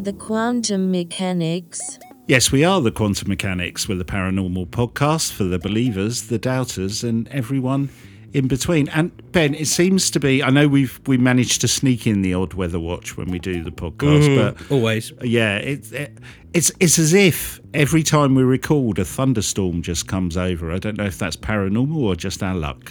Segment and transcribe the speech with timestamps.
[0.00, 1.98] Are the quantum mechanics?
[2.26, 3.86] Yes, we are the Quantum Mechanics.
[3.86, 7.90] We're the paranormal podcast for the believers, the doubters, and everyone
[8.32, 8.88] in between.
[8.88, 10.42] And Ben, it seems to be.
[10.42, 13.62] I know we've we managed to sneak in the odd weather watch when we do
[13.62, 15.12] the podcast, but Always.
[15.20, 16.16] yeah, it, it,
[16.54, 20.72] it's it's as if every time we record, a thunderstorm just comes over.
[20.72, 22.90] I don't know if that's paranormal or just our luck.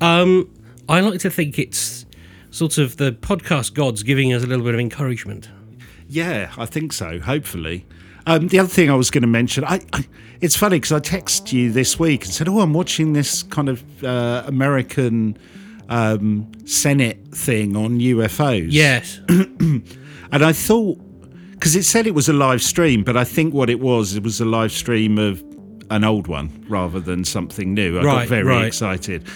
[0.00, 0.50] Um,
[0.88, 2.06] I like to think it's
[2.50, 5.48] sort of the podcast gods giving us a little bit of encouragement.
[6.08, 7.20] Yeah, I think so.
[7.20, 7.86] Hopefully.
[8.26, 10.04] Um, the other thing I was going to mention, I, I
[10.40, 13.68] it's funny because I texted you this week and said, "Oh, I'm watching this kind
[13.68, 15.36] of uh, American
[15.88, 19.20] um, Senate thing on UFOs." Yes.
[19.28, 19.84] and
[20.32, 20.98] I thought
[21.52, 24.22] because it said it was a live stream, but I think what it was, it
[24.22, 25.42] was a live stream of
[25.90, 27.98] an old one rather than something new.
[27.98, 28.66] I got Right, very right.
[28.66, 29.26] excited.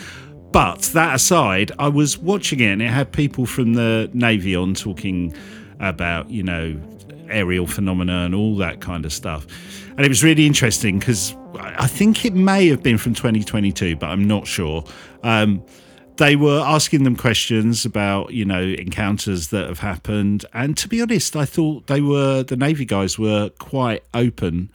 [0.52, 4.74] But that aside, I was watching it and it had people from the Navy on
[4.74, 5.34] talking
[5.82, 6.80] about, you know,
[7.28, 9.46] aerial phenomena and all that kind of stuff.
[9.90, 14.06] And it was really interesting because I think it may have been from 2022, but
[14.06, 14.84] I'm not sure.
[15.22, 15.62] Um,
[16.16, 21.00] they were asking them questions about you know encounters that have happened and to be
[21.00, 24.70] honest i thought they were the navy guys were quite open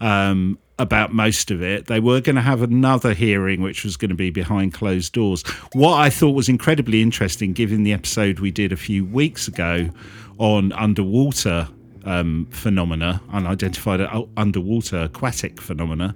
[0.00, 4.10] um, about most of it they were going to have another hearing which was going
[4.10, 8.50] to be behind closed doors what i thought was incredibly interesting given the episode we
[8.50, 9.88] did a few weeks ago
[10.38, 11.68] on underwater
[12.04, 16.14] um, phenomena unidentified uh, underwater aquatic phenomena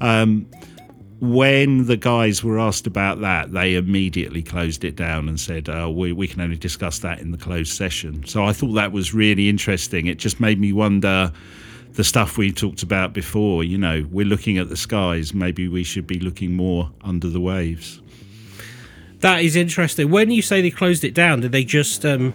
[0.00, 0.46] um,
[1.20, 5.90] when the guys were asked about that, they immediately closed it down and said, uh,
[5.90, 8.24] we, we can only discuss that in the closed session.
[8.24, 10.06] So I thought that was really interesting.
[10.06, 11.32] It just made me wonder
[11.94, 13.64] the stuff we talked about before.
[13.64, 15.34] You know, we're looking at the skies.
[15.34, 18.00] Maybe we should be looking more under the waves.
[19.18, 20.12] That is interesting.
[20.12, 22.32] When you say they closed it down, did they just um,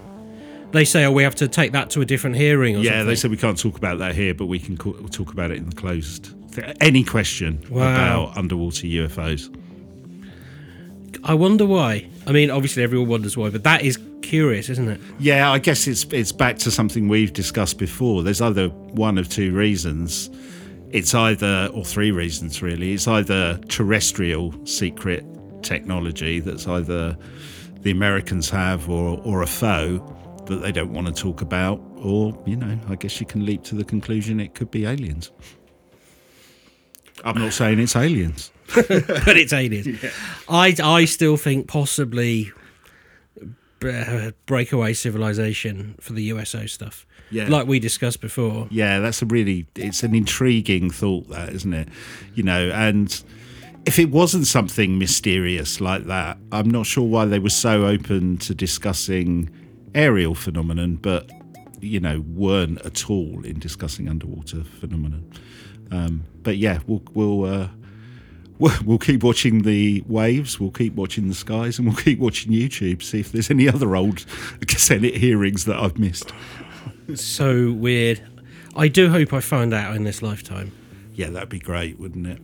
[0.73, 2.75] they say, "Oh, we have to take that to a different hearing"?
[2.75, 3.07] Or Yeah, something?
[3.07, 5.57] they said we can't talk about that here, but we can co- talk about it
[5.57, 6.33] in the closed.
[6.81, 7.79] Any question Wow.
[8.25, 9.49] about underwater UFOs?
[11.23, 12.07] I wonder why.
[12.27, 14.99] I mean, obviously everyone wonders why, but that is curious, isn't it?
[15.19, 18.23] Yeah, I guess it's it's back to something we've discussed before.
[18.23, 20.29] There's either one of two reasons.
[20.91, 22.93] It's either or three reasons really.
[22.93, 25.25] It's either terrestrial secret
[25.63, 27.17] technology that's either
[27.81, 29.99] the Americans have or or a foe
[30.45, 33.63] that they don't want to talk about, or you know, I guess you can leap
[33.63, 35.31] to the conclusion it could be aliens.
[37.23, 38.51] I'm not saying it's aliens.
[38.75, 40.03] but it's aliens.
[40.49, 42.51] I I still think possibly
[43.83, 47.05] uh, breakaway civilization for the USO stuff.
[47.31, 47.47] Yeah.
[47.47, 48.67] like we discussed before.
[48.69, 51.89] Yeah, that's a really it's an intriguing thought that, isn't it?
[52.35, 53.23] You know, and
[53.85, 58.37] if it wasn't something mysterious like that, I'm not sure why they were so open
[58.39, 59.49] to discussing
[59.95, 61.29] aerial phenomenon, but
[61.79, 65.29] you know, weren't at all in discussing underwater phenomenon.
[65.91, 67.67] Um, but yeah, we'll we'll uh,
[68.59, 72.51] we'll we'll keep watching the waves, we'll keep watching the skies, and we'll keep watching
[72.51, 73.03] YouTube.
[73.03, 74.25] See if there's any other old
[74.69, 76.33] Senate hearings that I've missed.
[77.15, 78.21] So weird.
[78.75, 80.71] I do hope I find out in this lifetime.
[81.13, 82.39] Yeah, that'd be great, wouldn't it?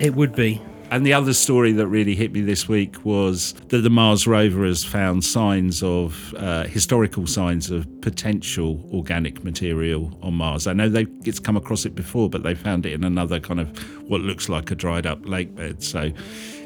[0.00, 0.62] It would be.
[0.94, 4.64] And the other story that really hit me this week was that the Mars rover
[4.64, 10.68] has found signs of uh, historical signs of potential organic material on Mars.
[10.68, 13.58] I know they it's come across it before, but they found it in another kind
[13.58, 13.76] of
[14.08, 15.82] what looks like a dried up lake bed.
[15.82, 16.12] So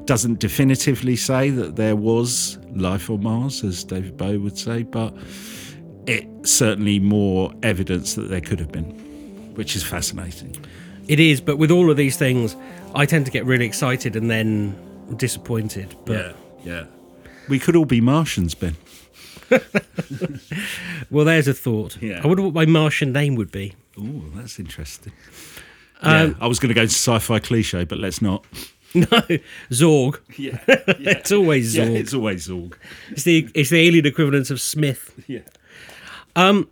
[0.05, 5.17] doesn't definitively say that there was life on Mars, as David Bowie would say, but
[6.07, 8.91] it's certainly more evidence that there could have been,
[9.55, 10.55] which is fascinating.
[11.09, 12.55] It is, but with all of these things,
[12.99, 14.75] I tend to get really excited and then
[15.17, 15.95] disappointed.
[16.05, 16.85] But yeah.
[17.49, 18.77] We could all be Martians, Ben.
[21.11, 21.97] well, there's a thought.
[22.03, 22.21] Yeah.
[22.23, 23.75] I wonder what my Martian name would be.
[23.99, 25.13] Oh, that's interesting.
[26.03, 28.45] Um, yeah, I was going to go sci-fi cliche, but let's not.
[28.95, 29.05] No,
[29.71, 30.19] Zorg.
[30.39, 31.93] Yeah, It's always Zorg.
[31.93, 32.73] yeah, it's always Zorg.
[33.11, 35.13] It's the it's the alien equivalent of Smith.
[35.27, 35.41] Yeah,
[36.35, 36.71] Um,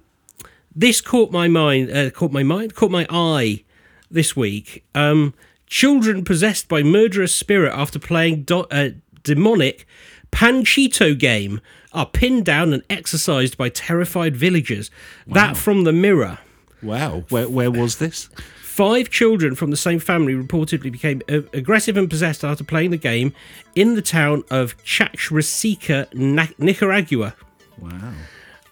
[0.74, 1.90] This caught my mind.
[1.90, 2.74] Uh, caught my mind.
[2.74, 3.64] Caught my eye
[4.10, 4.82] this week.
[4.94, 5.34] Um,
[5.66, 8.90] children possessed by murderous spirit after playing do- uh,
[9.22, 9.86] demonic
[10.32, 11.60] Panchito game
[11.92, 14.90] are pinned down and exercised by terrified villagers.
[15.26, 16.38] That from the Mirror.
[16.82, 17.24] wow.
[17.30, 18.28] Where where was this?
[18.60, 23.32] Five children from the same family reportedly became aggressive and possessed after playing the game
[23.74, 26.12] in the town of Chachrasica,
[26.58, 27.34] Nicaragua.
[27.78, 28.12] Wow.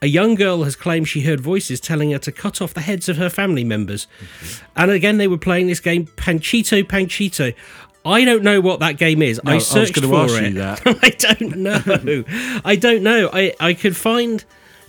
[0.04, 3.08] A young girl has claimed she heard voices telling her to cut off the heads
[3.08, 4.06] of her family members.
[4.76, 7.54] And again, they were playing this game, Panchito Panchito.
[8.04, 9.40] I don't know what that game is.
[9.44, 10.48] No, I I was searched gonna for ask it.
[10.52, 10.82] you that.
[11.02, 12.60] I don't know.
[12.66, 13.30] I don't know.
[13.32, 14.44] I, I could find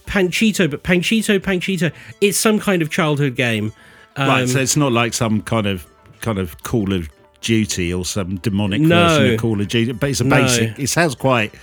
[0.06, 3.72] Panchito, but Panchito, Panchito, it's some kind of childhood game.
[4.18, 5.88] Um, right, so it's not like some kind of
[6.20, 7.08] kind of Call of
[7.40, 9.08] Duty or some demonic No.
[9.08, 10.36] version of Call of Duty, but it's a No.
[10.42, 10.78] basic.
[10.78, 11.54] It sounds quite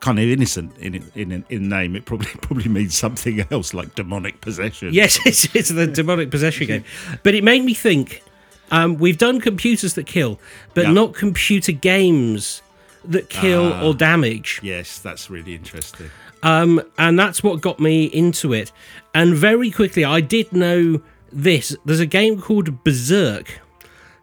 [0.00, 1.94] kind of innocent in it- in in name.
[1.96, 4.92] It probably probably means something else like demonic possession.
[4.92, 6.84] Yes, it's, it's the demonic possession game.
[7.22, 8.22] But it made me think
[8.70, 10.40] um, we've done computers that kill,
[10.74, 10.92] but Yeah.
[10.92, 12.62] not computer games
[13.04, 13.82] that kill Ah.
[13.84, 14.60] or damage.
[14.62, 16.10] Yes, that's really interesting.
[16.42, 18.72] Um, and that's what got me into it.
[19.14, 21.02] And very quickly, I did know
[21.32, 21.76] this.
[21.84, 23.60] There's a game called Berserk.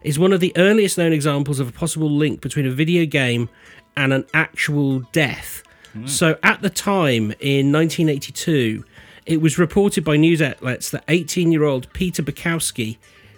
[0.01, 3.49] It's one of the earliest known examples of a possible link between a video game
[3.95, 5.61] and an actual death.
[6.05, 8.83] So at the time in 1982,
[9.25, 12.97] it was reported by news outlets that 18 year old Peter Bukowski,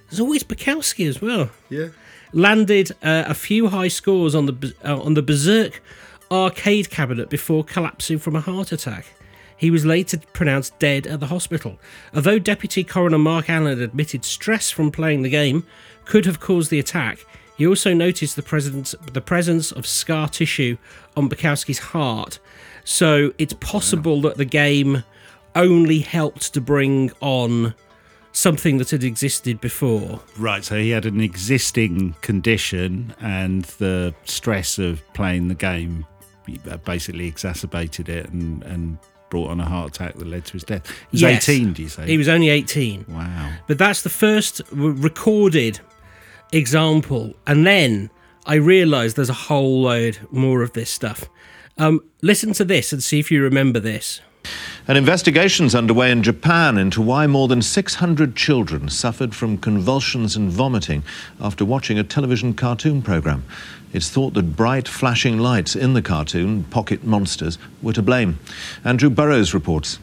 [0.09, 1.89] there's always Bukowski as well, Yeah.
[2.33, 5.81] landed uh, a few high scores on the uh, on the Berserk
[6.31, 9.05] arcade cabinet before collapsing from a heart attack.
[9.57, 11.79] He was later pronounced dead at the hospital.
[12.13, 15.65] Although Deputy Coroner Mark Allen admitted stress from playing the game
[16.05, 17.19] could have caused the attack,
[17.59, 20.77] he also noticed the presence the presence of scar tissue
[21.15, 22.39] on Bukowski's heart.
[22.85, 25.03] So it's possible that the game
[25.55, 27.75] only helped to bring on
[28.31, 30.21] something that had existed before.
[30.37, 36.05] Right, so he had an existing condition, and the stress of playing the game
[36.69, 38.97] uh, basically exacerbated it and, and
[39.29, 40.87] brought on a heart attack that led to his death.
[41.11, 41.49] He was Yes.
[41.49, 42.07] 18, do you say?
[42.07, 43.05] He was only 18.
[43.09, 43.51] wow.
[43.67, 45.79] But that's the first recorded
[46.51, 47.33] example.
[47.47, 48.09] And then
[48.45, 51.29] I realised there's a whole load more of this stuff.
[51.77, 54.21] Um, listen to this and see if you remember this.
[54.87, 60.49] An investigation's underway in Japan into why more than 600 children suffered from convulsions and
[60.49, 61.03] vomiting
[61.39, 63.43] after watching a television cartoon program.
[63.93, 68.39] It's thought that bright flashing lights in the cartoon, Pocket Monsters, were to blame.
[68.83, 69.99] Andrew Burrows reports.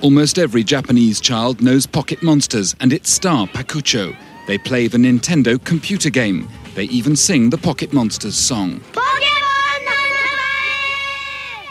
[0.00, 4.16] Almost every Japanese child knows Pocket Monsters and its star Pikachu.
[4.46, 6.48] They play the Nintendo computer game.
[6.74, 8.80] They even sing the Pocket Monsters song.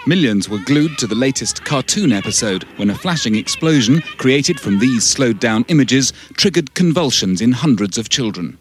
[0.05, 5.05] Millions were glued to the latest cartoon episode when a flashing explosion created from these
[5.05, 8.57] slowed down images triggered convulsions in hundreds of children.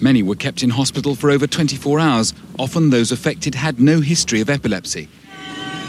[0.00, 2.34] Many were kept in hospital for over 24 hours.
[2.58, 5.08] Often those affected had no history of epilepsy.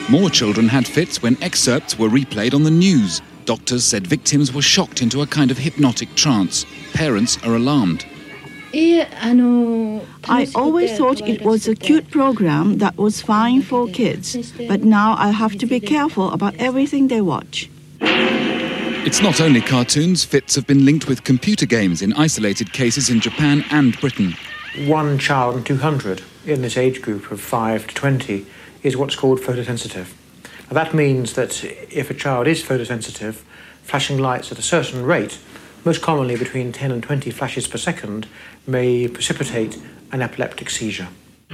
[0.09, 3.21] More children had fits when excerpts were replayed on the news.
[3.51, 6.65] Doctors said victims were shocked into a kind of hypnotic trance.
[6.93, 8.05] Parents are alarmed.
[8.73, 15.17] I always thought it was a cute program that was fine for kids, but now
[15.17, 17.69] I have to be careful about everything they watch.
[17.99, 23.19] It's not only cartoons, fits have been linked with computer games in isolated cases in
[23.19, 24.33] Japan and Britain.
[24.85, 28.45] one child in 200 in this age group of 5 to 20
[28.81, 30.07] is what's called photosensitive.
[30.71, 33.41] Now that means that if a child is photosensitive,
[33.83, 35.37] flashing lights at a certain rate,
[35.83, 38.25] most commonly between 10 and 20 flashes per second,
[38.65, 39.77] may precipitate
[40.13, 41.09] an epileptic seizure.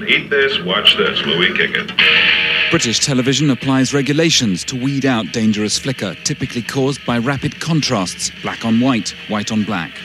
[0.07, 1.91] Eat this, watch this, Louis, kick it.
[2.69, 8.65] British television applies regulations to weed out dangerous flicker, typically caused by rapid contrasts black
[8.65, 9.97] on white, white on black.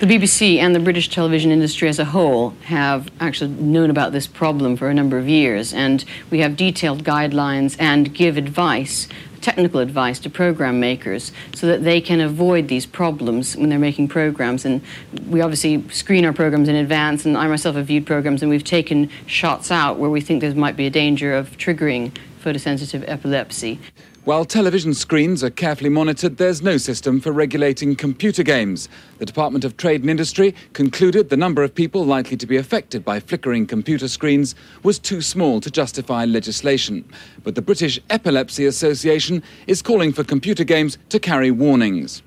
[0.00, 4.28] The BBC and the British television industry as a whole have actually known about this
[4.28, 9.08] problem for a number of years, and we have detailed guidelines and give advice,
[9.40, 14.06] technical advice to program makers so that they can avoid these problems when they're making
[14.06, 14.64] programs.
[14.64, 14.82] And
[15.26, 18.62] we obviously screen our programs in advance, and I myself have viewed programs, and we've
[18.62, 23.80] taken shots out where we think there might be a danger of triggering photosensitive epilepsy.
[24.24, 28.88] While television screens are carefully monitored, there's no system for regulating computer games.
[29.18, 33.06] The Department of Trade and Industry concluded the number of people likely to be affected
[33.06, 37.08] by flickering computer screens was too small to justify legislation.
[37.42, 42.22] But the British Epilepsy Association is calling for computer games to carry warnings.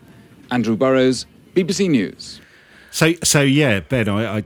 [0.49, 2.41] Andrew Burrows, BBC News.
[2.89, 4.43] So, so yeah, Ben, I, I,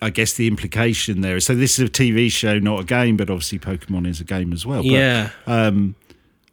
[0.00, 3.18] I guess the implication there is so this is a TV show, not a game,
[3.18, 4.82] but obviously Pokemon is a game as well.
[4.82, 5.30] But, yeah.
[5.46, 5.94] Um,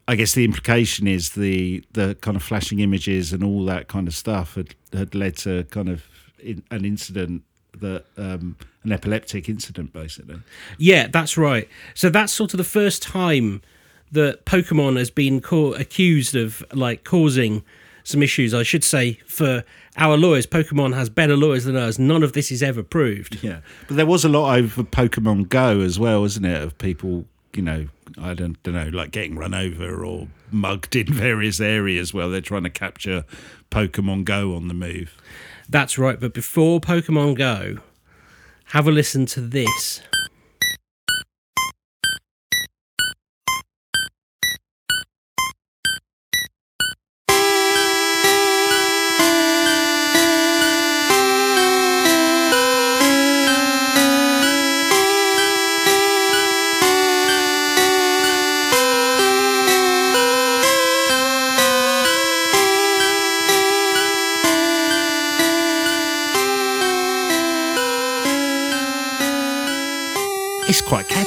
[0.08, 4.08] I guess the implication is the the kind of flashing images and all that kind
[4.08, 6.06] of stuff had had led to kind of
[6.40, 7.44] in, an incident
[7.80, 10.40] that um, an epileptic incident, basically.
[10.78, 11.68] Yeah, that's right.
[11.94, 13.62] So that's sort of the first time
[14.12, 17.64] that Pokemon has been ca- accused of like causing
[18.04, 18.54] some issues.
[18.54, 19.64] I should say for
[19.98, 21.98] our lawyers, Pokemon has better lawyers than us.
[21.98, 23.44] None of this is ever proved.
[23.44, 26.62] Yeah, but there was a lot over Pokemon Go as well, wasn't it?
[26.62, 27.88] Of people, you know,
[28.22, 32.42] I don't, don't know, like getting run over or mugged in various areas while they're
[32.42, 33.26] trying to capture
[33.72, 35.16] Pokemon Go on the move.
[35.70, 36.20] That's right.
[36.20, 37.78] But before Pokemon Go,
[38.66, 40.02] have a listen to this.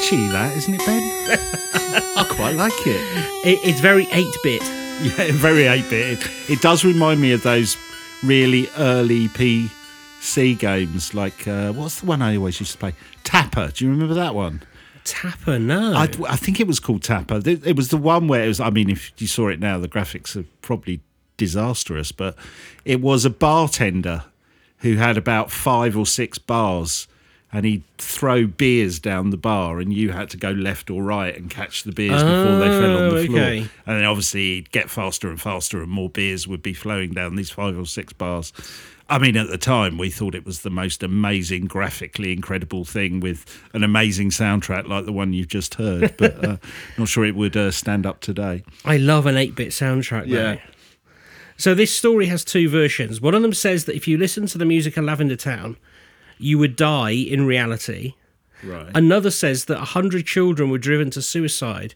[0.06, 1.02] Catchy, that isn't it, Ben?
[2.16, 3.00] I quite like it.
[3.44, 4.62] It, it's very 8 bit.
[5.02, 6.18] Yeah, very 8 bit.
[6.18, 7.76] It, it does remind me of those
[8.22, 12.94] really early PC games, like uh, what's the one I always used to play?
[13.24, 13.72] Tapper.
[13.74, 14.62] Do you remember that one?
[15.04, 15.94] Tapper, no.
[15.94, 17.40] I, I think it was called Tapper.
[17.44, 18.60] It it was the one where it was.
[18.60, 21.00] I mean, if you saw it now, the graphics are probably
[21.36, 22.36] disastrous, but
[22.84, 24.24] it was a bartender
[24.78, 27.06] who had about five or six bars.
[27.52, 31.34] And he'd throw beers down the bar, and you had to go left or right
[31.34, 33.38] and catch the beers before they fell on the Oh, floor.
[33.40, 33.58] okay.
[33.86, 37.36] And then obviously he'd get faster and faster, and more beers would be flowing down
[37.36, 38.52] these five or six bars.
[39.08, 43.20] I mean, at the time, we thought it was the most amazing, graphically incredible thing
[43.20, 46.14] with an amazing soundtrack like the one you've just heard.
[46.18, 46.56] But uh,
[46.98, 48.64] not sure it would uh, stand up today.
[48.84, 50.36] I love an 8 bit soundtrack, though.
[50.52, 50.60] Yeah.
[51.56, 53.20] So this story has two versions.
[53.20, 55.76] One of them says that if you listen to the music of Lavender Town,
[56.38, 58.14] you would die in reality.
[58.62, 58.90] Right.
[58.94, 61.94] Another says that 100 children were driven to suicide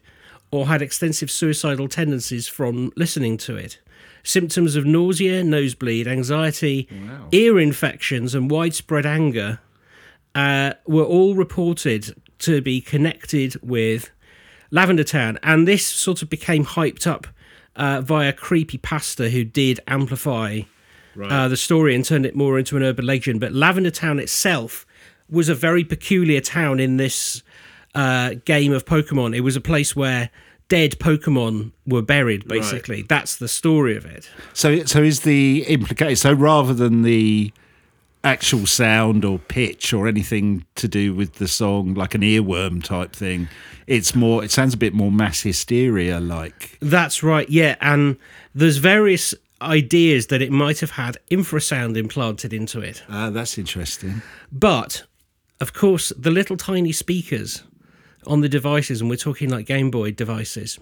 [0.51, 3.79] or had extensive suicidal tendencies from listening to it.
[4.23, 6.87] Symptoms of nausea, nosebleed, anxiety,
[7.31, 9.59] ear infections, and widespread anger
[10.35, 14.11] uh, were all reported to be connected with
[14.69, 15.39] Lavender Town.
[15.41, 17.27] And this sort of became hyped up
[17.75, 20.61] uh, via creepy pasta who did amplify
[21.19, 23.39] uh, the story and turned it more into an urban legend.
[23.39, 24.85] But Lavender Town itself
[25.29, 27.41] was a very peculiar town in this
[27.95, 29.35] uh, game of Pokemon.
[29.35, 30.29] It was a place where
[30.67, 32.47] dead Pokemon were buried.
[32.47, 34.29] Basically, that's the story of it.
[34.53, 36.15] So, so is the implication?
[36.15, 37.51] So rather than the
[38.23, 43.13] actual sound or pitch or anything to do with the song, like an earworm type
[43.13, 43.49] thing,
[43.87, 44.43] it's more.
[44.43, 46.77] It sounds a bit more mass hysteria like.
[46.81, 47.49] That's right.
[47.49, 48.17] Yeah, and
[48.55, 53.03] there's various ideas that it might have had infrasound implanted into it.
[53.09, 54.21] Ah, that's interesting.
[54.51, 55.03] But
[55.59, 57.63] of course, the little tiny speakers
[58.25, 60.79] on the devices, and we're talking like Game Boy devices,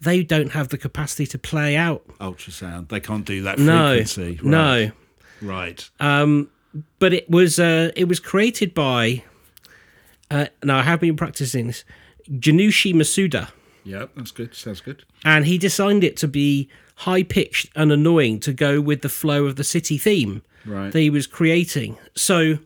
[0.00, 2.06] they don't have the capacity to play out.
[2.18, 2.88] Ultrasound.
[2.88, 4.40] They can't do that No, frequency.
[4.42, 4.90] no.
[5.42, 5.88] Right.
[6.98, 9.22] But it was uh, it was created by.
[10.30, 11.84] Uh, now I have been practicing this.
[12.30, 13.50] Janushi Masuda,
[13.84, 14.54] Yeah, that's good.
[14.54, 15.04] Sounds good.
[15.24, 19.46] and he designed it to be high pitched and annoying to go with the flow
[19.46, 20.92] of the city theme Right.
[20.92, 21.98] that he was creating.
[22.14, 22.58] So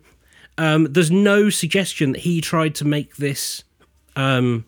[0.57, 3.63] um, there's no suggestion that he tried to make this
[4.15, 4.65] um,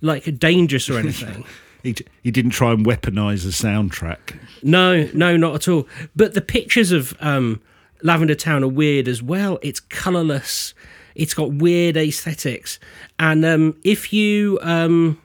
[0.00, 1.44] like dangerous or anything.
[1.84, 4.36] He, d- he didn't try and weaponize the soundtrack.
[4.64, 5.86] no, no, not at all.
[6.16, 7.62] But the pictures of um,
[8.02, 9.60] Lavender Town are weird as well.
[9.62, 10.74] It's colourless.
[11.14, 12.80] It's got weird aesthetics,
[13.20, 15.22] and um, if you um,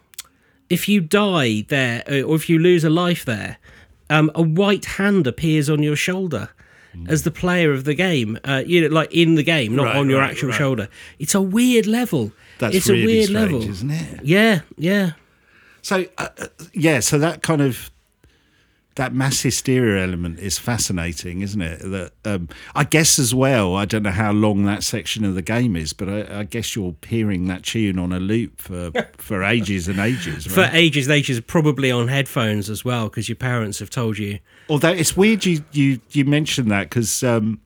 [0.70, 3.58] if you die there uh, or if you lose a life there,
[4.10, 6.50] um, a white hand appears on your shoulder
[7.08, 8.38] as the player of the game.
[8.44, 10.58] Uh, you know, like in the game, not Right, on your right, actual right.
[10.58, 10.90] shoulder.
[11.18, 12.32] It's a weird level.
[12.60, 14.24] That's it's really a weird strange, level, isn't it?
[14.24, 15.12] Yeah, yeah.
[15.82, 17.90] So uh, uh, yeah, so that kind of
[18.96, 21.80] that mass hysteria element is fascinating, isn't it?
[21.80, 23.76] That um, I guess as well.
[23.76, 26.76] I don't know how long that section of the game is, but I, I guess
[26.76, 30.46] you're hearing that tune on a loop for for ages and ages.
[30.46, 34.40] For ages and ages, probably on headphones as well, because your parents have told you.
[34.70, 37.60] Although it's weird you you you mentioned that because um,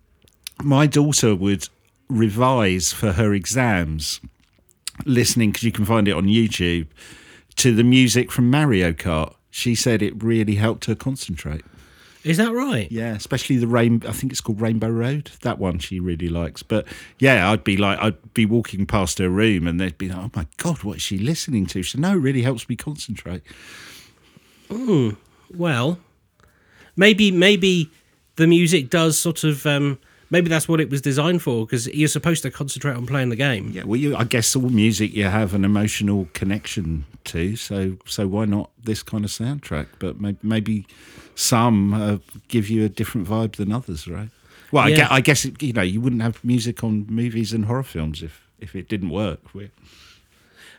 [0.63, 1.67] my daughter would
[2.09, 4.21] revise for her exams,
[5.05, 6.87] listening because you can find it on YouTube
[7.57, 9.33] to the music from Mario Kart.
[9.49, 11.63] She said it really helped her concentrate.
[12.23, 12.91] Is that right?
[12.91, 14.03] Yeah, especially the rain.
[14.05, 15.31] I think it's called Rainbow Road.
[15.41, 16.61] That one she really likes.
[16.61, 16.85] But
[17.19, 20.31] yeah, I'd be like, I'd be walking past her room, and they'd be like, "Oh
[20.35, 23.43] my god, what is she listening to?" She said, "No, it really helps me concentrate."
[24.69, 25.99] Well,
[26.97, 27.91] maybe maybe
[28.35, 29.97] the music does sort of um,
[30.29, 33.35] maybe that's what it was designed for because you're supposed to concentrate on playing the
[33.35, 33.71] game.
[33.73, 38.27] Yeah, well, you, I guess all music you have an emotional connection to, so so
[38.27, 39.87] why not this kind of soundtrack?
[39.99, 40.87] But maybe, maybe
[41.35, 42.17] some uh,
[42.47, 44.29] give you a different vibe than others, right?
[44.71, 47.65] Well, I, guess, I guess it, you know you wouldn't have music on movies and
[47.65, 49.39] horror films if if it didn't work.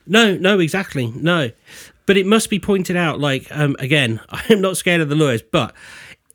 [0.06, 1.50] No, no, exactly, no.
[2.06, 3.20] But it must be pointed out.
[3.20, 5.74] Like um, again, I'm not scared of the lawyers, but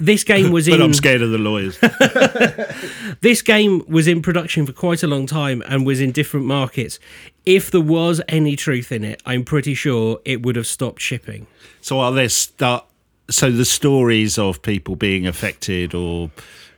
[0.05, 1.77] this game was But in I'm scared of the lawyers.
[3.21, 6.99] this game was in production for quite a long time and was in different markets.
[7.45, 11.47] If there was any truth in it, I'm pretty sure it would have stopped shipping.
[11.81, 12.85] So are there start?
[13.29, 16.29] So the stories of people being affected, or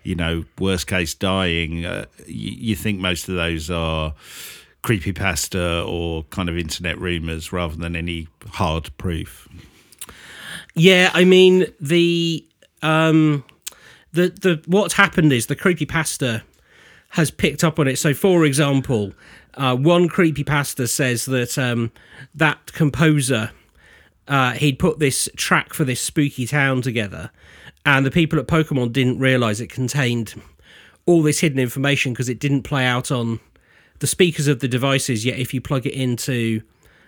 [0.04, 1.86] you know, worst case dying.
[1.86, 4.14] Uh, you, you think most of those are
[4.84, 9.50] creepypasta or kind of internet rumors, rather than any hard proof.
[10.76, 12.46] Yeah, I mean the
[12.86, 13.44] um
[14.14, 16.42] the the what's happened is the creepy creepypasta
[17.10, 17.98] has picked up on it.
[17.98, 19.14] So for example,
[19.58, 21.90] Uh, one creepypasta says that um,
[22.40, 23.52] that composer
[24.28, 27.30] uh, he'd put this track for this spooky town together,
[27.84, 30.34] and the people at Pokemon didn't realize it contained
[31.06, 33.40] all this hidden information because it didn't play out on
[34.00, 35.24] the speakers of the devices.
[35.24, 36.62] Yet, if you plug it into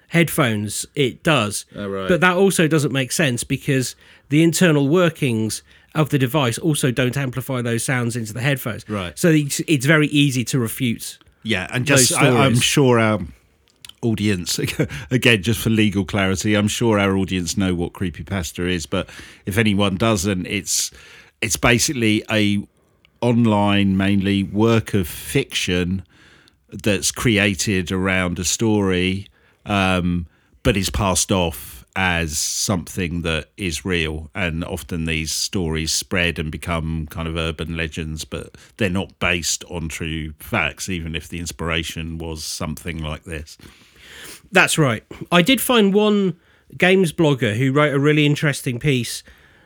[0.08, 1.66] headphones, it does.
[1.76, 2.08] Oh, right.
[2.08, 3.96] But that also doesn't make sense because
[4.30, 5.64] the internal workings
[5.96, 8.88] of the device also don't amplify those sounds into the headphones.
[8.88, 9.18] Right.
[9.18, 11.18] So it's, it's very easy to refute.
[11.44, 13.20] Yeah, and just I, I'm sure our
[14.02, 14.60] audience
[15.12, 19.10] again just for legal clarity i'm sure our audience know what creepypasta is but
[19.48, 20.92] if anyone doesn't it's
[21.42, 22.64] it's basically a
[23.22, 26.06] online mainly work of fiction
[26.70, 29.28] that's created around a story
[29.68, 30.26] um,
[30.64, 36.52] but is passed off as something that is real and often these stories spread and
[36.52, 41.40] become kind of urban legends but they're not based on true facts even if the
[41.40, 43.58] inspiration was something like this
[44.52, 45.04] That's right.
[45.32, 46.40] I did find one
[46.78, 49.24] games blogger who wrote a really interesting piece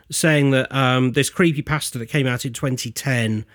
[0.10, 3.46] saying that um, this creepy pasta that came out in 2010,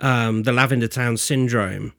[0.00, 1.92] um, the Lavender Town Syndrome,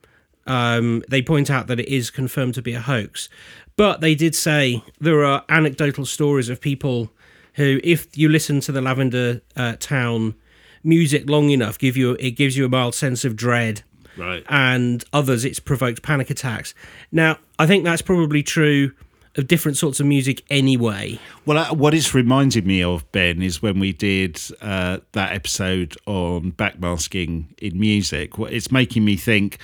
[0.45, 3.29] um, they point out that it is confirmed to be a hoax.
[3.75, 7.11] But they did say there are anecdotal stories of people
[7.55, 10.35] who, if you listen to the Lavender uh, Town
[10.83, 13.83] music long enough, give you it gives you a mild sense of dread
[14.17, 16.73] right and others it's provoked panic attacks.
[17.11, 18.91] Now, I think that's probably true
[19.35, 21.19] of different sorts of music anyway.
[21.45, 25.95] Well, uh, what it's reminded me of, Ben, is when we did uh, that episode
[26.05, 28.37] on backmasking in music.
[28.37, 29.57] It's making me think,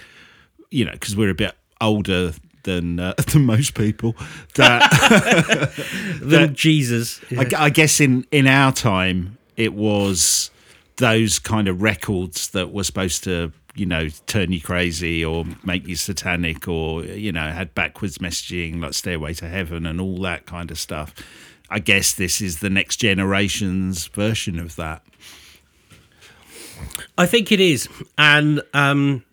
[0.72, 4.16] you know, because we're a bit older than uh, than most people.
[4.56, 4.90] That
[6.22, 7.22] The Jesus.
[7.38, 10.52] I, I guess in in our time, it was
[10.98, 15.88] those kind of records that were supposed to you know turn you crazy or make
[15.88, 20.46] you satanic or you know had backwards messaging like stairway to heaven and all that
[20.48, 21.14] kind of stuff
[21.70, 25.04] i guess this is the next generation's version of that
[27.18, 29.24] I think it is, and um,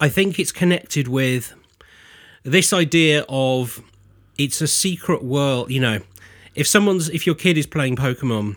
[0.00, 1.54] I think it's connected with
[2.46, 3.82] this idea of
[4.38, 5.70] it's a secret world.
[5.70, 6.00] You know,
[6.54, 8.56] if someone's if your kid is playing Pokemon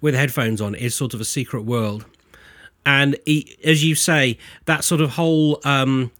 [0.00, 2.04] with headphones on, it's sort of a secret world,
[2.84, 3.16] and
[3.64, 5.60] as you say, that sort of whole.
[5.64, 6.10] Um,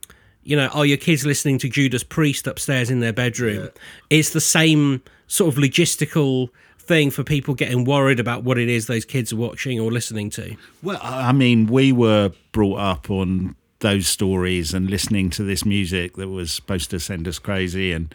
[0.45, 3.69] you know, are your kids listening to Judas Priest upstairs in their bedroom?
[4.11, 6.49] It's the same sort of logistical
[6.81, 10.31] thing for people getting worried about what it is those kids are watching or listening
[10.31, 10.57] to.
[10.83, 16.17] well I mean we were brought up on those stories and listening to this music
[16.17, 18.13] that was supposed to send us crazy and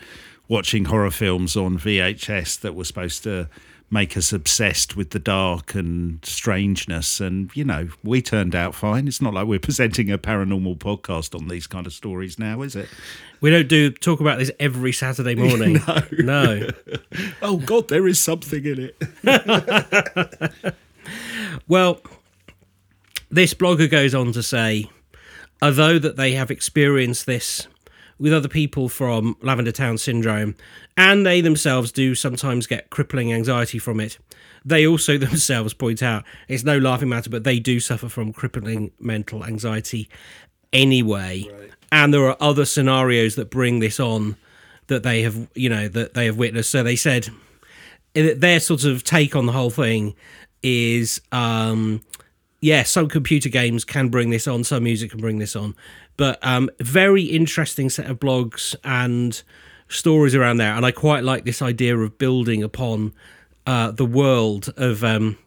[0.50, 3.48] watching horror films on vhs that were supposed to
[3.90, 9.08] make us obsessed with the dark and strangeness and you know we turned out fine
[9.08, 12.76] it's not like we're presenting a paranormal podcast on these kind of stories now is
[12.76, 12.90] it
[13.40, 15.80] We don't do talk about this every Saturday morning.
[15.86, 16.02] no.
[16.12, 16.70] no.
[17.42, 20.76] oh god there is something in it
[21.68, 22.02] Well,
[23.30, 24.90] this blogger goes on to say,
[25.62, 27.68] although that they have experienced this
[28.20, 30.56] with other people from Lavender Town syndrome,
[30.96, 34.18] and they themselves do sometimes get crippling anxiety from it.
[34.66, 38.92] They also themselves point out it's no laughing matter, but they do suffer from crippling
[39.00, 40.10] mental anxiety
[40.74, 41.46] anyway.
[41.92, 44.36] And there are other scenarios that bring this on
[44.88, 46.70] that they have, you know, that they have witnessed.
[46.70, 47.30] So they said
[48.14, 50.16] their sort of take on the whole thing
[50.64, 52.02] is um
[52.62, 55.76] yeah some computer games can bring this on some music can bring this on.
[56.18, 59.42] But um very interesting set of blogs and
[59.90, 60.74] stories around there.
[60.74, 63.14] And i quite like this idea of building upon
[63.66, 65.38] uh the world of um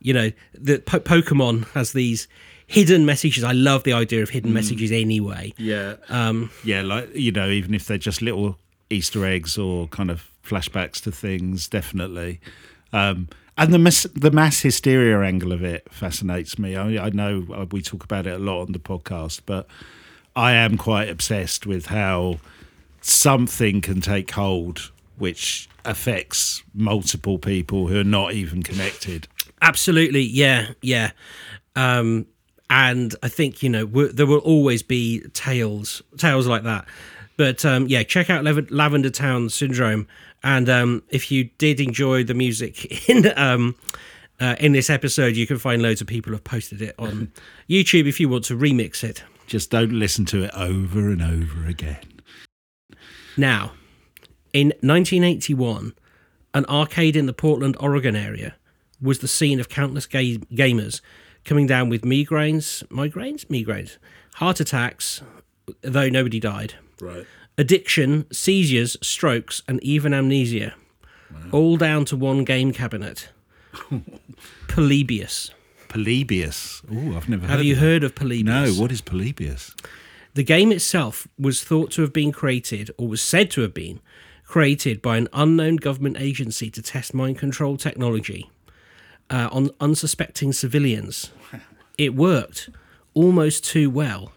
[0.00, 2.28] you know the po- pokemon has these
[2.68, 3.42] hidden messages.
[3.42, 5.54] I love the idea of hidden messages anyway.
[5.56, 5.96] Yeah.
[6.10, 8.58] Um, yeah, like, you know, even if they're just little
[8.90, 12.40] Easter eggs or kind of flashbacks to things, definitely.
[12.92, 16.76] Um, and the mass, the mass hysteria angle of it fascinates me.
[16.76, 19.66] I, I know uh, we talk about it a lot on the podcast, but
[20.36, 22.38] I am quite obsessed with how
[23.00, 29.26] something can take hold which affects multiple people who are not even connected.
[29.60, 31.10] Absolutely, yeah, yeah.
[31.74, 32.26] Um,
[32.70, 36.86] and I think you know there will always be tales, tales like that.
[37.36, 40.06] But um, yeah, check out Lav- Lavender Town Syndrome,
[40.42, 43.74] and um, if you did enjoy the music in um,
[44.40, 47.32] uh, in this episode, you can find loads of people have posted it on
[47.68, 49.22] YouTube if you want to remix it.
[49.46, 51.98] Just don't listen to it over and over again.
[53.36, 53.72] Now,
[54.52, 55.94] in 1981,
[56.54, 58.54] an arcade in the Portland, Oregon area
[59.00, 61.00] was the scene of countless ga- gamers
[61.44, 63.96] coming down with migraines, migraines, migraines,
[64.34, 65.22] heart attacks,
[65.82, 66.74] though nobody died.
[67.00, 67.26] Right.
[67.58, 70.74] Addiction, seizures, strokes, and even amnesia.
[71.52, 73.28] All down to one game cabinet.
[74.68, 75.50] Polybius.
[75.88, 76.82] Polybius.
[76.90, 78.14] Oh, I've never Have heard you of heard of.
[78.14, 78.76] Polybius?
[78.76, 79.74] No, what is Polybius?
[80.34, 84.00] The game itself was thought to have been created, or was said to have been
[84.44, 88.50] created, by an unknown government agency to test mind control technology
[89.30, 91.30] uh, on unsuspecting civilians.
[91.98, 92.70] It worked
[93.12, 94.30] almost too well,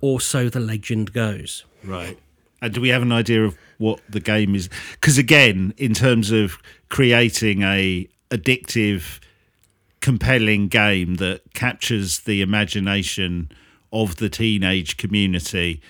[0.00, 1.64] or so the legend goes.
[1.84, 2.18] Right.
[2.62, 4.70] And do we have an idea of what the game is?
[4.92, 9.20] Because again, in terms of creating a addictive,
[10.00, 13.50] compelling game that captures the imagination
[13.92, 15.80] of the teenage community,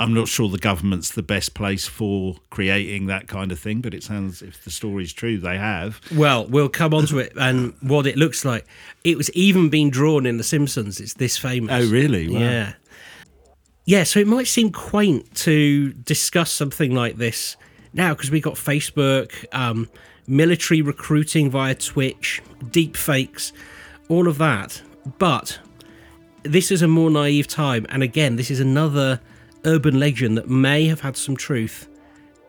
[0.00, 3.80] I'm not sure the government's the best place for creating that kind of thing.
[3.80, 6.00] But it sounds, if the story's true, they have.
[6.14, 8.64] Well, we'll come on to it and what it looks like.
[9.02, 11.00] It was even being drawn in The Simpsons.
[11.00, 11.72] It's this famous.
[11.72, 12.28] Oh, really?
[12.28, 12.38] Wow.
[12.38, 12.72] Yeah.
[13.88, 17.56] Yeah, so it might seem quaint to discuss something like this
[17.94, 19.88] now because we've got Facebook, um,
[20.26, 23.54] military recruiting via Twitch, deep fakes,
[24.10, 24.82] all of that.
[25.16, 25.58] But
[26.42, 27.86] this is a more naive time.
[27.88, 29.22] And again, this is another
[29.64, 31.88] urban legend that may have had some truth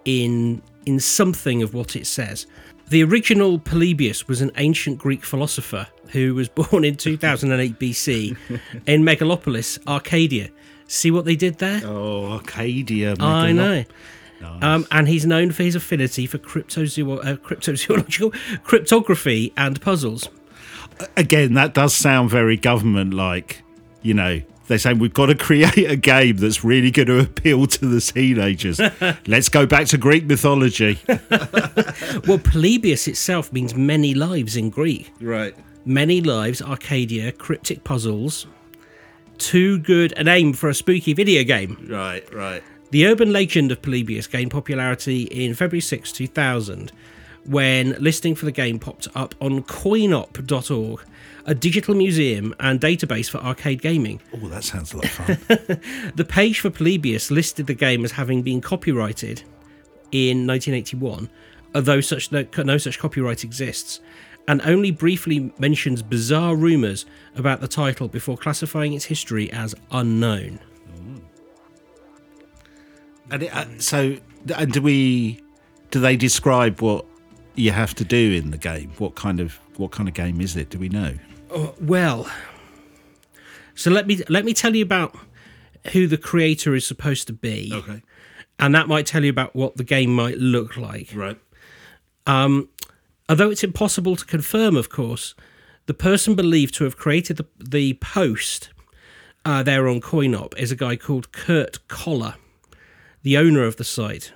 [0.03, 2.47] in in something of what it says.
[2.89, 8.35] The original Polybius was an ancient Greek philosopher who was born in 2008 BC
[8.87, 10.49] in Megalopolis, Arcadia.
[10.91, 11.81] See what they did there?
[11.85, 13.15] Oh, Arcadia.
[13.19, 13.85] I know.
[14.61, 20.29] Um, and he's known for his affinity for cryptozoolo- uh, cryptozoological cryptography and puzzles.
[21.15, 23.61] again, that does sound very government like.
[24.01, 27.67] You know, they're saying we've got to create a game that's really going to appeal
[27.67, 28.79] to the teenagers.
[29.27, 30.97] Let's go back to Greek mythology.
[32.27, 35.11] Well, Polybius itself means many lives in Greek.
[35.21, 35.53] right.
[35.85, 38.45] Many lives, Arcadia, cryptic puzzles.
[39.39, 41.87] Too good a name for a spooky video game.
[41.89, 42.63] Right, right.
[42.91, 46.91] The urban legend of Polybius gained popularity in February 6, 2000,
[47.45, 51.01] when listing for the game popped up on coinop.org,
[51.45, 54.21] a digital museum and database for arcade gaming.
[54.33, 55.81] Oh, that sounds a lot of fun.
[56.15, 59.43] The page for Polybius listed the game as having been copyrighted
[60.11, 61.29] in 1981,
[61.75, 63.99] although such no, no such copyright exists,
[64.49, 70.59] and only briefly mentions bizarre rumours about the title before classifying its history as unknown.
[73.31, 74.17] and it, uh, so,
[74.55, 75.39] and do we?
[75.91, 77.05] Do they describe what
[77.55, 78.91] you have to do in the game?
[78.97, 80.69] What kind of what kind of game is it?
[80.71, 81.13] Do we know?
[81.79, 82.29] Well,
[83.75, 85.15] so let me let me tell you about
[85.93, 88.01] who the creator is supposed to be, Okay.
[88.57, 91.09] and that might tell you about what the game might look like.
[91.13, 91.37] Right.
[93.29, 95.35] Although it's impossible to confirm, of course,
[95.85, 98.69] the person believed to have created the, the post
[99.45, 102.35] uh, there on CoinOp is a guy called Kurt Koller,
[103.21, 104.33] the owner of the site.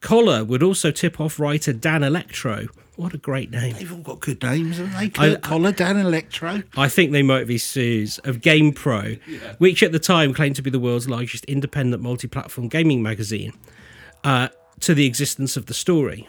[0.00, 2.68] Koller would also tip off writer Dan Elektro.
[2.96, 3.74] What a great name.
[3.74, 5.08] They've all got good names, haven't they?
[5.08, 6.62] Kurt I- Koller, Dan Elektro.
[6.76, 9.18] I think they might be Sues of GamePro,
[9.58, 13.52] which at the time claimed to be the world's largest independent multi platform gaming magazine,
[14.24, 14.48] uh,
[14.80, 16.28] to the existence of the story.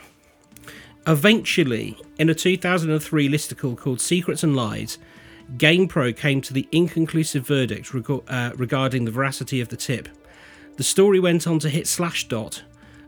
[1.08, 4.98] Eventually, in a 2003 listicle called Secrets and Lies,
[5.56, 10.10] GamePro came to the inconclusive verdict uh, regarding the veracity of the tip.
[10.76, 12.62] The story went on to hit Slashdot,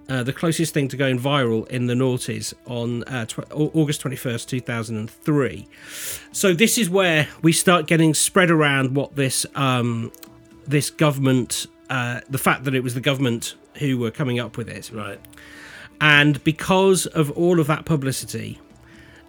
[0.07, 4.47] uh, the closest thing to going viral in the noughties on uh, tw- August 21st,
[4.47, 5.67] 2003.
[6.31, 10.11] So this is where we start getting spread around what this um,
[10.65, 14.69] this government, uh, the fact that it was the government who were coming up with
[14.69, 15.19] it, Right.
[16.01, 18.59] And because of all of that publicity,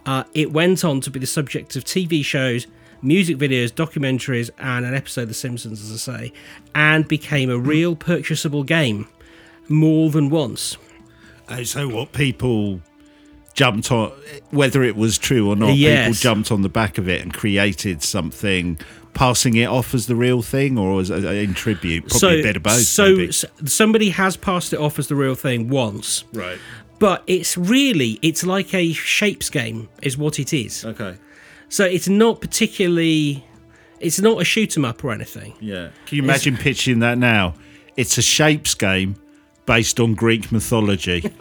[0.06, 2.66] uh, it went on to be the subject of TV shows,
[3.02, 6.32] music videos, documentaries, and an episode of The Simpsons, as I say,
[6.74, 9.08] and became a real purchasable game
[9.68, 10.76] more than once.
[11.48, 12.80] Oh, so what people
[13.54, 14.12] jumped on,
[14.50, 16.06] whether it was true or not, Yes.
[16.06, 18.78] people jumped on the back of it and created something,
[19.14, 22.08] passing it off as the real thing or as in tribute.
[22.08, 22.82] Probably a bit of both.
[22.82, 23.28] So maybe.
[23.28, 26.58] s- somebody has passed it off as the real thing once, right.
[26.98, 30.84] but it's really it's like a shapes game, is what it is.
[30.84, 31.16] Okay.
[31.68, 33.44] So it's not particularly,
[34.00, 35.54] it's not a shoot 'em up or anything.
[35.60, 35.90] Yeah.
[36.06, 37.54] Can you imagine pitching that now?
[37.96, 39.16] It's a shapes game
[39.66, 41.20] based on Greek mythology.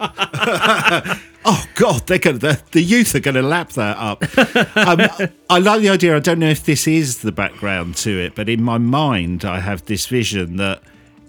[1.44, 4.24] oh God, they're gonna the, the youth are gonna lap that up.
[4.80, 6.16] Um, I like the idea.
[6.16, 9.60] I don't know if this is the background to it, but in my mind, I
[9.60, 10.82] have this vision that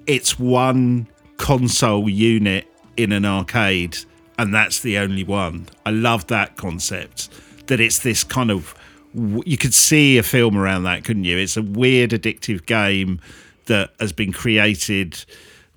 [0.07, 2.65] it's one console unit
[2.97, 3.97] in an arcade,
[4.39, 5.67] and that's the only one.
[5.85, 7.29] I love that concept.
[7.67, 8.75] That it's this kind of
[9.13, 11.37] you could see a film around that, couldn't you?
[11.37, 13.19] It's a weird, addictive game
[13.65, 15.23] that has been created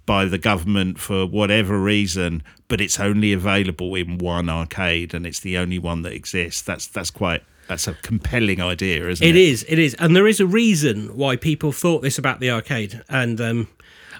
[0.06, 5.40] by the government for whatever reason, but it's only available in one arcade and it's
[5.40, 6.62] the only one that exists.
[6.62, 9.30] That's that's quite that's a compelling idea, isn't it?
[9.30, 12.50] It is, it is, and there is a reason why people thought this about the
[12.50, 13.68] arcade, and um,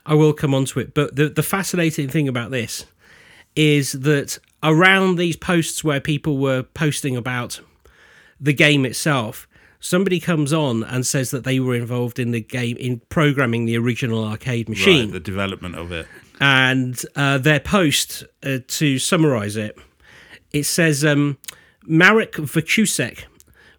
[0.07, 0.95] I will come on to it.
[0.95, 2.87] But the the fascinating thing about this
[3.57, 7.61] is that around these posts where people were posting about
[8.41, 9.47] the game itself,
[9.85, 13.77] somebody comes on and says that they were involved in the game in programming the
[13.77, 15.07] original arcade machine.
[15.07, 16.07] Right, the development of it.
[16.41, 19.79] and uh, their post uh, to summarize it
[20.53, 21.37] it says um,
[21.87, 23.25] marek Wachusek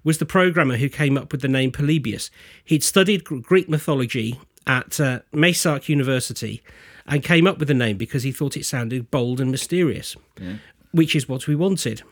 [0.03, 2.29] was the programmer who came up with the name polybius.
[2.63, 6.61] He'd studied greek mythology at uh, University
[7.07, 10.15] and came up with the name because he thought it sounded bold and mysterious
[10.91, 12.03] which is what we wanted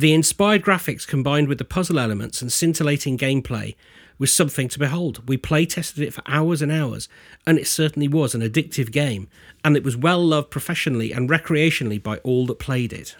[0.00, 3.76] the inspired graphics combined with the puzzle elements and scintillating gameplay
[4.18, 5.28] was something to behold.
[5.28, 7.06] We play tested it for hours and hours,
[7.46, 9.28] and it certainly was an addictive game,
[9.62, 13.14] and it was well loved professionally and recreationally by all that played it.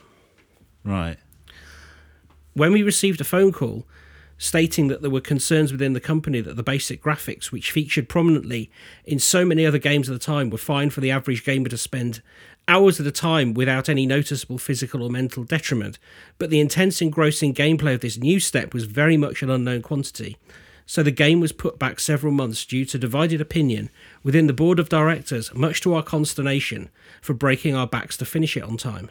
[0.82, 1.18] Right.
[2.54, 3.86] When we received a phone call
[4.38, 8.70] stating that there were concerns within the company that the basic graphics, which featured prominently
[9.04, 11.76] in so many other games at the time, were fine for the average gamer to
[11.76, 12.22] spend
[12.68, 15.98] hours at a time without any noticeable physical or mental detriment,
[16.38, 20.36] but the intense engrossing gameplay of this new step was very much an unknown quantity.
[20.86, 23.90] So the game was put back several months due to divided opinion
[24.24, 26.90] within the board of directors, much to our consternation,
[27.22, 29.10] for breaking our backs to finish it on time.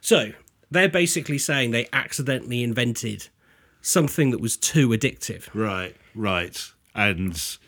[0.00, 0.32] So
[0.70, 3.28] they're basically saying they accidentally invented
[3.80, 5.48] something that was too addictive.
[5.54, 6.60] Right, right.
[6.94, 7.58] And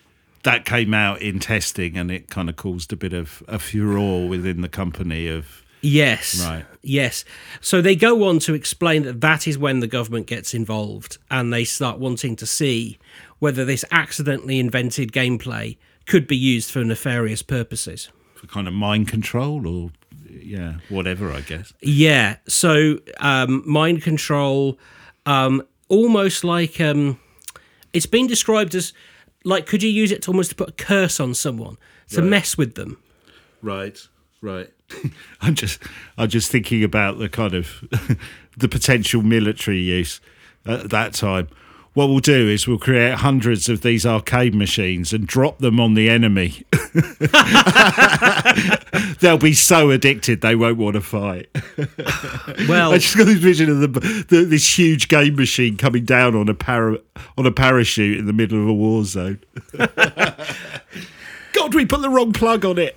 [0.42, 4.28] that came out in testing and it kind of caused a bit of a furore
[4.28, 6.44] within the company of Yes.
[6.44, 6.64] Right.
[6.82, 7.24] Yes.
[7.60, 11.52] So they go on to explain that that is when the government gets involved and
[11.52, 12.98] they start wanting to see
[13.38, 18.10] whether this accidentally invented gameplay could be used for nefarious purposes.
[18.34, 19.90] for kind of mind control or
[20.28, 21.72] yeah, whatever, I guess.
[21.80, 22.36] Yeah.
[22.46, 24.78] So um, mind control,
[25.26, 27.18] um, almost like um,
[27.92, 28.92] it's been described as
[29.44, 31.76] like could you use it to almost to put a curse on someone
[32.10, 32.30] to Right.
[32.30, 32.98] mess with them?
[33.62, 33.98] Right,
[34.40, 34.70] right.
[35.40, 35.82] I'm just
[36.18, 37.84] I'm just thinking about the kind of
[38.56, 40.20] the potential military use
[40.66, 41.48] at that time.
[41.92, 45.94] What we'll do is we'll create hundreds of these arcade machines and drop them on
[45.94, 46.62] the enemy.
[49.18, 51.48] They'll be so addicted they won't want to fight.
[52.68, 53.88] Well, I just got this vision of the,
[54.28, 56.98] the, this huge game machine coming down on a para,
[57.36, 59.40] on a parachute in the middle of a war zone.
[61.52, 62.96] God, we put the wrong plug on it.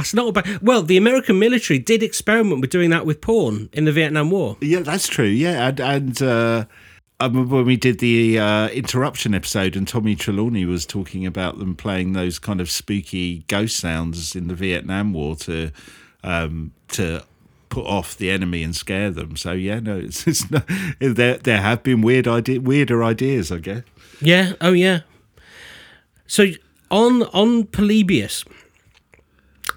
[0.00, 0.62] That's not bad.
[0.62, 4.56] Well, the American military did experiment with doing that with porn in the Vietnam War.
[4.62, 5.26] Yeah, that's true.
[5.26, 6.64] Yeah, and and uh,
[7.20, 11.58] I remember when we did the uh, interruption episode, and Tommy Trelawney was talking about
[11.58, 15.70] them playing those kind of spooky ghost sounds in the Vietnam War to
[16.24, 17.22] um, to
[17.68, 19.36] put off the enemy and scare them.
[19.36, 20.62] So yeah, no, it's, it's no,
[20.98, 23.82] there there have been weird idea, weirder ideas, I guess.
[24.22, 24.54] Yeah.
[24.62, 25.00] Oh, yeah.
[26.26, 26.46] So
[26.90, 28.44] on on Polybius,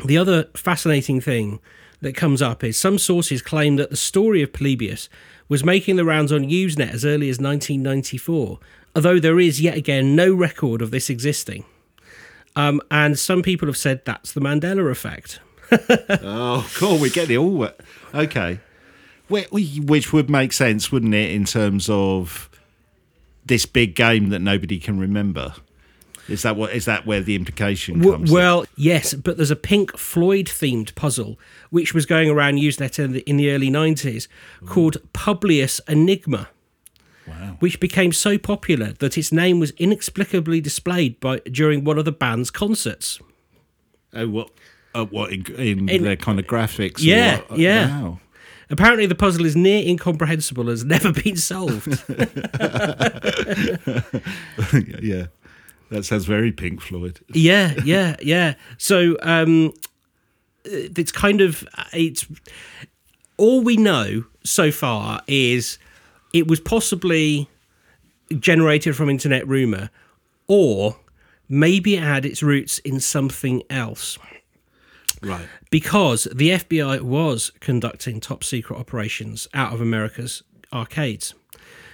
[0.06, 1.60] the other fascinating thing
[2.02, 5.10] that comes up is some sources claim that the story of Polybius
[5.48, 8.60] was making the rounds on Usenet as early as 1994,
[8.96, 11.66] although there is yet again no record of this existing.
[12.56, 15.40] Um, and some people have said that's the Mandela effect.
[16.22, 17.00] Oh, cool.
[17.00, 17.68] We get it all.
[18.14, 18.60] Okay.
[19.28, 22.50] Which would make sense, wouldn't it, in terms of
[23.44, 25.56] this big game that nobody can remember?
[26.30, 26.72] Is that what?
[26.74, 28.30] Is that where the implication comes?
[28.30, 28.34] in?
[28.36, 31.38] well, yes, but there's a Pink Floyd themed puzzle
[31.70, 34.28] which was going around Usenet in the, in the early 90s
[34.66, 36.50] called Publius Enigma.
[37.28, 37.56] Wow.
[37.60, 42.12] Which became so popular that its name was inexplicably displayed by during one of the
[42.12, 43.20] band's concerts.
[44.14, 44.50] Oh, what?
[44.94, 47.00] Uh, what in, in, In- their kind of graphics?
[47.00, 48.02] Yeah, yeah.
[48.02, 48.20] Wow.
[48.70, 51.88] Apparently, the puzzle is near incomprehensible, has never been solved.
[55.02, 55.28] yeah,
[55.94, 57.20] that sounds very Pink Floyd.
[57.34, 58.56] yeah, yeah, yeah.
[58.78, 59.74] So um,
[60.66, 62.26] it's kind of it's
[63.38, 65.78] all we know so far is
[66.34, 67.48] it was possibly
[68.40, 69.90] generated from internet rumor,
[70.48, 70.98] or
[71.48, 74.18] maybe it had its roots in something else.
[75.22, 75.48] Right.
[75.72, 81.34] because the FBI was conducting top secret operations out of America's arcades.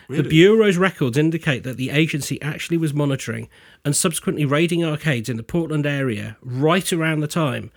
[0.09, 3.47] The Bureau's records indicate that the agency actually was monitoring
[3.85, 7.71] and subsequently raiding arcades in the Portland area right around the time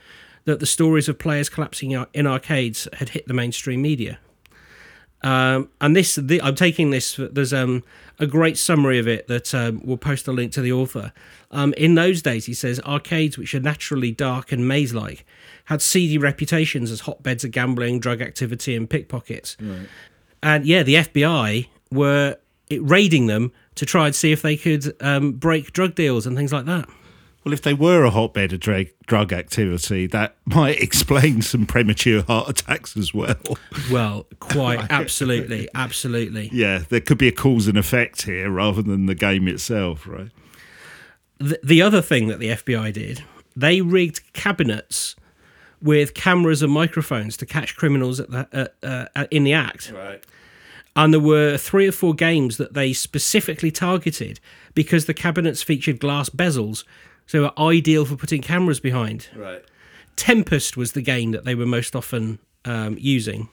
[0.45, 4.19] that the stories of players collapsing in arcades had hit the mainstream media.
[5.23, 7.15] Um, and this, the, I'm taking this.
[7.17, 7.85] There's um,
[8.19, 11.13] a great summary of it that um, we'll post a link to the author.
[11.53, 15.25] Um, in those days, he says arcades, which are naturally dark and maze-like,
[15.67, 19.57] had seedy reputations as hotbeds of gambling, drug activity, and pickpockets.
[20.43, 22.39] And yeah, the FBI were
[22.75, 26.37] it, raiding them to try and see if they could um, break drug deals and
[26.37, 26.89] things like that.
[27.45, 32.23] Well, if they were a hotbed of drug, drug activity, that might explain some premature
[32.23, 33.37] heart attacks as well.
[33.91, 36.51] Well, quite absolutely, absolutely.
[36.53, 40.31] Yeah, there could be a cause and effect here rather than the game itself, right?
[41.39, 43.25] The, the other thing that the FBI did,
[43.57, 45.17] they rigged cabinets
[45.81, 49.91] with cameras and microphones to catch criminals at the, uh, uh, in the act.
[49.91, 50.23] Right.
[50.95, 54.41] And there were three or four games that they specifically targeted
[54.75, 56.85] because the cabinets featured glass bezels,
[57.27, 59.29] so they were ideal for putting cameras behind.
[59.35, 59.65] Right.
[60.17, 63.49] Tempest was the game that they were most often um, using.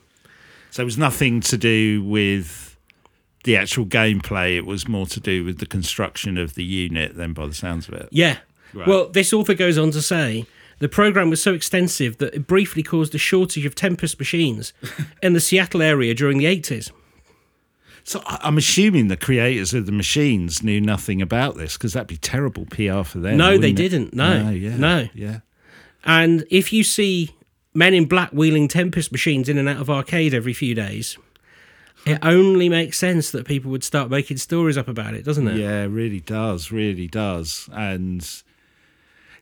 [0.70, 2.76] So it was nothing to do with
[3.44, 4.56] the actual gameplay.
[4.56, 7.88] It was more to do with the construction of the unit, then, by the sounds
[7.88, 8.08] of it.
[8.12, 8.38] Yeah.
[8.74, 8.86] Right.
[8.86, 10.46] Well, this author goes on to say
[10.78, 14.72] the program was so extensive that it briefly caused a shortage of Tempest machines
[15.22, 16.92] in the Seattle area during the 80s.
[18.04, 22.16] So I'm assuming the creators of the machines knew nothing about this because that'd be
[22.16, 23.36] terrible PR for them.
[23.36, 23.76] No, they it?
[23.76, 24.14] didn't.
[24.14, 24.50] No.
[24.50, 25.08] yeah, No.
[25.14, 25.40] yeah.
[26.04, 27.30] And if you see
[27.74, 31.18] men in black wheeling Tempest machines in and out of arcade every few days,
[32.06, 35.56] it only makes sense that people would start making stories up about it, doesn't it?
[35.58, 37.68] Yeah, it really does, really does.
[37.72, 38.26] And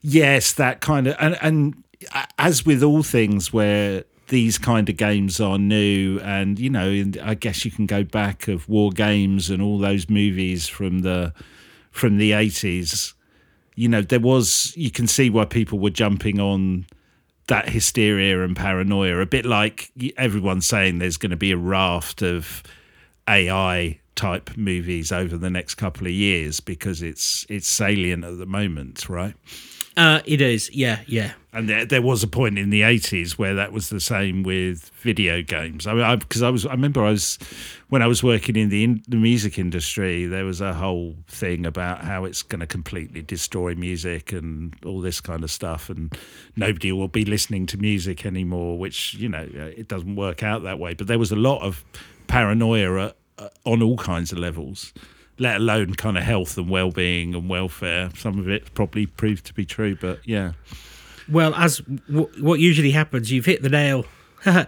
[0.03, 1.85] yes, that kind of and and
[2.39, 7.35] as with all things where these kind of games are new and you know I
[7.35, 11.33] guess you can go back of war games and all those movies from the
[11.91, 13.15] from the 80s
[13.75, 16.87] you know there was you can see why people were jumping on
[17.49, 22.23] that hysteria and paranoia a bit like everyone's saying there's going to be a raft
[22.23, 22.63] of
[23.29, 28.47] AI type movies over the next couple of years because it's it's salient at the
[28.47, 29.35] moment, right?
[29.99, 30.71] Uh, it is.
[30.73, 31.33] Yeah, yeah.
[31.53, 34.93] And there, there was a point in the eighties where that was the same with
[35.01, 35.89] video games.
[35.89, 37.37] I mean, because I, was, I remember I was
[37.89, 41.67] when I was working in the in, the music industry, there was a whole thing
[41.67, 46.17] about how it's going to completely destroy music and all this kind of stuff, and
[46.55, 48.79] nobody will be listening to music anymore.
[48.79, 50.95] Which you know, it doesn't work out that way.
[50.95, 51.85] But there was a lot of
[52.29, 54.93] paranoia uh, on all kinds of levels
[55.39, 58.11] let alone kind of health and well-being and welfare.
[58.17, 60.53] Some of it probably proved to be true, but yeah.
[61.29, 64.05] Well, as w- what usually happens, you've hit the nail
[64.47, 64.67] on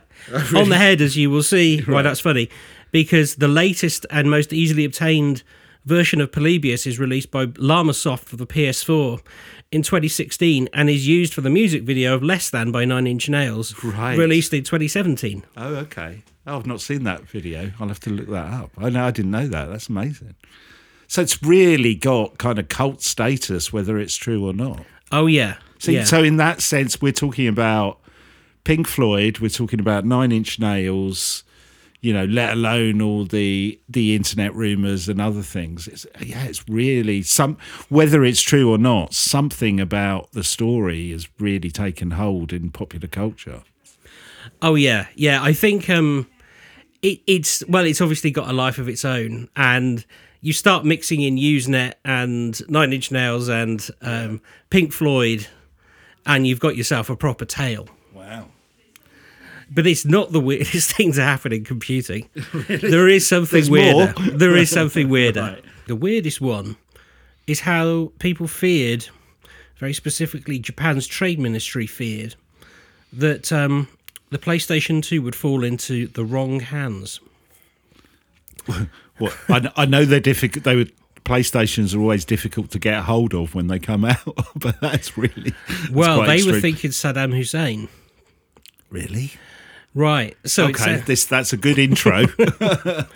[0.68, 1.80] the head, as you will see.
[1.82, 2.50] Why that's funny,
[2.92, 5.42] because the latest and most easily obtained
[5.86, 9.20] version of Polybius is released by Llamasoft for the PS4
[9.72, 13.28] in 2016 and is used for the music video of Less Than by Nine Inch
[13.30, 14.18] Nails, Right.
[14.18, 15.42] released in 2017.
[15.56, 16.22] Oh, okay.
[16.46, 17.72] Oh, I've not seen that video.
[17.78, 18.70] I'll have to look that up.
[18.78, 19.66] I know I didn't know that.
[19.66, 20.34] That's amazing.
[21.06, 24.84] So it's really got kind of cult status, whether it's true or not.
[25.12, 26.04] Oh yeah, So, yeah.
[26.04, 27.98] so in that sense, we're talking about
[28.64, 29.40] Pink Floyd.
[29.40, 31.42] We're talking about Nine Inch Nails.
[32.02, 35.86] You know, let alone all the the internet rumors and other things.
[35.86, 37.58] It's yeah, it's really some
[37.90, 39.12] whether it's true or not.
[39.12, 43.64] Something about the story has really taken hold in popular culture.
[44.62, 45.42] Oh yeah, yeah.
[45.42, 46.26] I think um,
[47.02, 50.04] it, it's well, it's obviously got a life of its own, and
[50.40, 55.46] you start mixing in Usenet and Nine Inch Nails and um, Pink Floyd,
[56.26, 57.88] and you've got yourself a proper tale.
[58.14, 58.46] Wow.
[59.72, 62.28] But it's not the weirdest thing to happen in computing.
[62.68, 64.14] There is something There's weirder.
[64.18, 64.30] more.
[64.36, 65.42] There is something weirder.
[65.42, 65.64] Right.
[65.86, 66.76] The weirdest one
[67.46, 69.08] is how people feared,
[69.78, 72.34] very specifically Japan's trade ministry feared,
[73.12, 73.88] that um,
[74.30, 77.20] the PlayStation 2 would fall into the wrong hands.
[79.18, 80.64] Well, I, I know they're difficult.
[80.64, 80.92] They would.
[81.24, 85.16] PlayStations are always difficult to get a hold of when they come out, but that's
[85.18, 87.88] really that's Well, they were thinking Saddam Hussein.
[88.88, 89.32] really.
[89.94, 90.36] Right.
[90.46, 92.24] So okay, uh, this that's a good intro.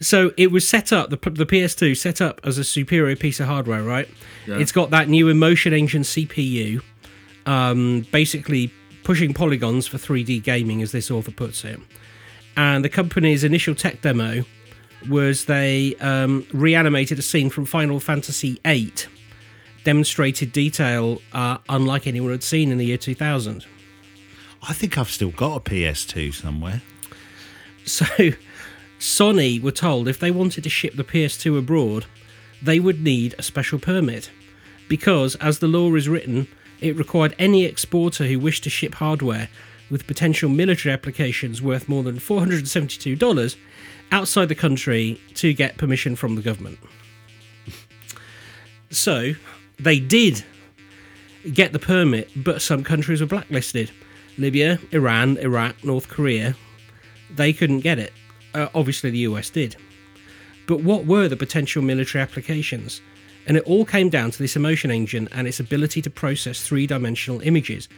[0.00, 3.46] So it was set up the the PS2 set up as a superior piece of
[3.46, 4.08] hardware, right?
[4.46, 4.58] Yeah.
[4.58, 6.82] It's got that new Emotion Engine CPU,
[7.46, 8.72] um, basically
[9.04, 11.80] pushing polygons for 3D gaming, as this author puts it.
[12.56, 14.44] And the company's initial tech demo
[15.08, 18.92] was they um, reanimated a scene from Final Fantasy VIII,
[19.84, 23.66] demonstrated detail uh, unlike anyone had seen in the year 2000.
[24.68, 26.82] I think I've still got a PS2 somewhere.
[27.84, 28.04] So,
[29.00, 32.06] Sony were told if they wanted to ship the PS2 abroad,
[32.62, 34.30] they would need a special permit.
[34.88, 36.46] Because, as the law is written,
[36.82, 39.48] it required any exporter who wished to ship hardware
[39.90, 43.56] with potential military applications worth more than $472
[44.10, 46.78] outside the country to get permission from the government.
[48.90, 49.32] So
[49.78, 50.44] they did
[51.52, 53.90] get the permit, but some countries were blacklisted.
[54.38, 56.54] Libya, Iran, Iraq, North Korea,
[57.34, 58.12] they couldn't get it.
[58.54, 59.76] Uh, obviously, the US did.
[60.66, 63.00] But what were the potential military applications?
[63.46, 66.86] And it all came down to this emotion engine and its ability to process three
[66.86, 67.88] dimensional images.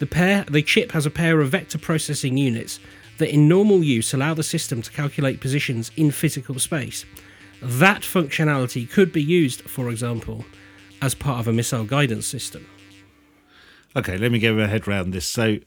[0.00, 2.80] The pair, the chip has a pair of vector processing units
[3.18, 7.04] that, in normal use, allow the system to calculate positions in physical space.
[7.62, 10.44] That functionality could be used, for example,
[11.00, 12.66] as part of a missile guidance system.
[13.94, 15.26] Okay, let me get my head around this.
[15.26, 15.58] So,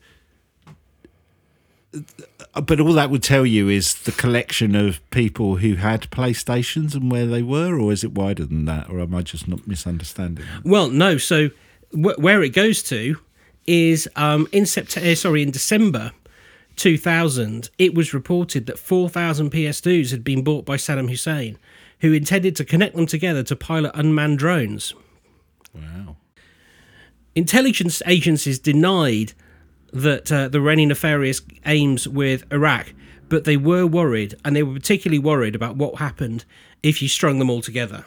[2.62, 7.12] but all that would tell you is the collection of people who had PlayStations and
[7.12, 10.46] where they were, or is it wider than that, or am I just not misunderstanding?
[10.64, 11.18] Well, no.
[11.18, 11.50] So
[11.92, 13.18] wh- where it goes to
[13.68, 15.16] is um, in September.
[15.16, 16.12] Sorry, in December
[16.76, 21.58] 2000, it was reported that 4,000 PS2s had been bought by Saddam Hussein,
[22.00, 24.94] who intended to connect them together to pilot unmanned drones.
[25.74, 26.18] Wow.
[27.36, 29.34] Intelligence agencies denied
[29.96, 32.94] that uh, there were any nefarious aims with Iraq,
[33.30, 36.46] but they were worried, and they were particularly worried about what happened
[36.84, 38.06] if you strung them all together.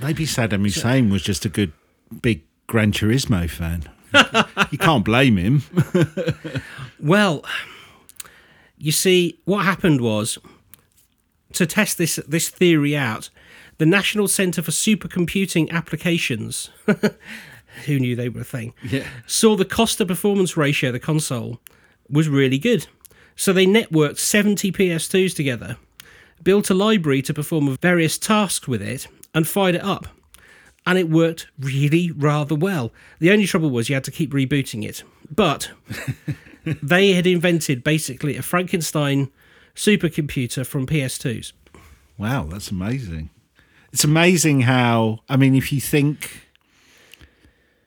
[0.00, 1.72] Maybe Saddam Hussein was just a good
[2.20, 3.88] big Gran Turismo fan.
[4.70, 5.62] you can't blame him.
[7.02, 7.44] Well,
[8.78, 10.38] you see, what happened was
[11.54, 13.28] to test this this theory out,
[13.78, 16.70] the National Centre for Supercomputing Applications,
[17.86, 19.06] who knew they were a thing, Yeah.
[19.26, 21.60] saw the cost to performance ratio of the console
[22.08, 22.86] was really good.
[23.36, 25.76] So they networked 70 PS2s together,
[26.42, 30.06] built a library to perform various tasks with it, and fired it up.
[30.84, 32.92] And it worked really rather well.
[33.20, 35.04] The only trouble was you had to keep rebooting it.
[35.34, 35.70] But
[36.64, 39.30] they had invented basically a Frankenstein
[39.74, 41.52] supercomputer from PS2s.
[42.18, 43.30] Wow, that's amazing.
[43.92, 46.48] It's amazing how, I mean, if you think.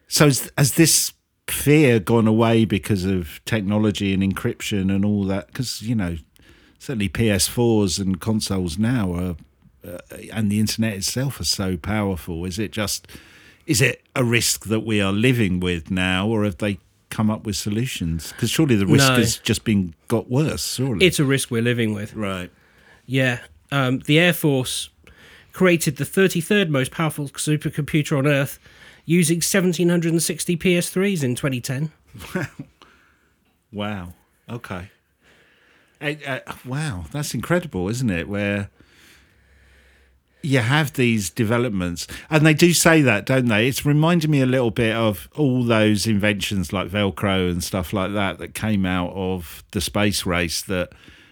[0.08, 1.14] So, has, has this
[1.48, 5.48] fear gone away because of technology and encryption and all that?
[5.48, 6.18] Because, you know,
[6.80, 9.36] certainly PS4s and consoles now are,
[9.88, 9.98] uh,
[10.34, 12.46] and the internet itself are so powerful.
[12.46, 13.08] Is it just,
[13.66, 16.80] is it a risk that we are living with now, or have they
[17.10, 18.32] come up with solutions?
[18.32, 19.16] Because surely the risk No.
[19.18, 21.06] has just been got worse, surely.
[21.06, 22.14] It's a risk we're living with.
[22.14, 22.52] right.
[23.08, 23.40] Yeah.
[23.72, 24.90] Um, the Air Force
[25.54, 28.60] created the 33rd most powerful supercomputer on Earth
[29.06, 31.92] using 1760 PS3s in 2010.
[32.34, 32.48] Wow.
[33.72, 34.14] Wow.
[34.50, 34.90] Okay.
[36.02, 38.28] Uh, wow, that's incredible, isn't it?
[38.28, 38.70] Where
[40.42, 43.68] you have these developments, and they do say that, don't they?
[43.68, 48.14] It's reminding me a little bit of all those inventions like Velcro and stuff like
[48.14, 50.92] that that came out of the space race that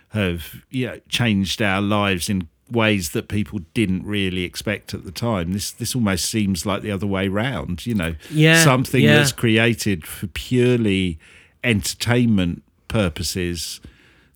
[0.10, 5.12] have you know, changed our lives in ways that people didn't really expect at the
[5.12, 5.54] time.
[5.54, 7.86] This this almost seems like the other way round.
[7.86, 9.16] You know, Yeah, something yeah.
[9.18, 11.18] that's created for purely
[11.64, 13.80] entertainment purposes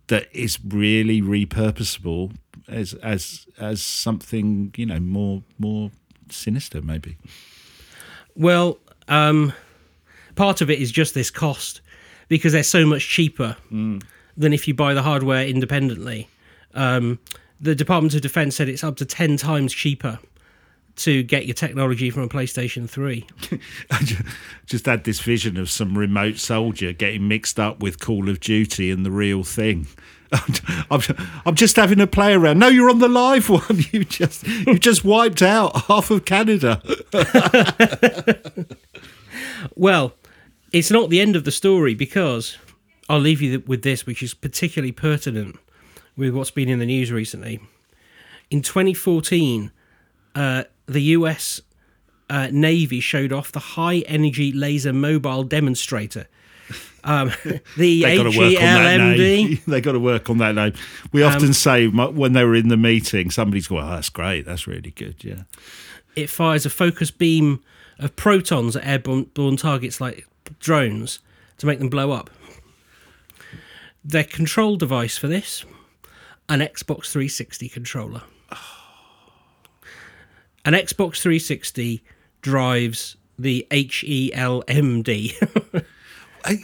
[0.07, 2.33] that is really repurposable
[2.67, 5.91] as as as something you know more more
[6.29, 7.17] sinister maybe
[8.35, 8.77] Well,
[9.07, 9.53] um,
[10.35, 11.81] part of it is just this cost
[12.27, 16.27] because they're so much cheaper than if you buy the hardware independently.
[16.73, 17.19] Um,
[17.59, 20.19] the Department of Defense said it's up to 10 times cheaper
[20.97, 23.25] to get your technology from a PlayStation 3.
[23.91, 24.17] I
[24.65, 28.89] just had this vision of some remote soldier getting mixed up with Call of Duty
[28.89, 29.87] and the real thing.
[30.91, 31.01] I'm,
[31.45, 32.59] I'm just having a play around.
[32.59, 33.85] No, you're on the live one.
[33.91, 36.81] You just you just wiped out half of Canada.
[39.75, 40.13] Well,
[40.71, 42.57] it's not the end of the story because
[43.09, 45.57] I'll leave you with this, which is particularly pertinent
[46.17, 47.61] with what's been in the news recently.
[48.49, 49.71] In 2014,
[50.35, 51.61] uh, the US
[52.29, 56.27] uh, Navy showed off the high energy laser mobile demonstrator.
[57.03, 57.31] Um,
[57.77, 59.63] the They got to work on that HELMD.
[59.67, 60.73] they got to work on that name.
[61.13, 64.45] We often say when they were in the meeting, somebody's going, oh, "That's great.
[64.45, 65.43] That's really good." Yeah.
[66.15, 67.63] It fires a focus beam
[67.99, 70.27] of protons at airborne borne targets like
[70.59, 71.19] drones
[71.59, 72.29] to make them blow up.
[74.03, 75.65] Their control device for this,
[76.49, 78.21] an Xbox 360 controller.
[80.65, 82.03] An Xbox 360
[82.41, 85.33] drives the HELMD.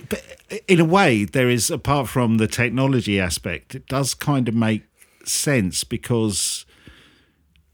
[0.09, 0.23] But
[0.67, 4.83] in a way, there is apart from the technology aspect, it does kind of make
[5.25, 6.65] sense because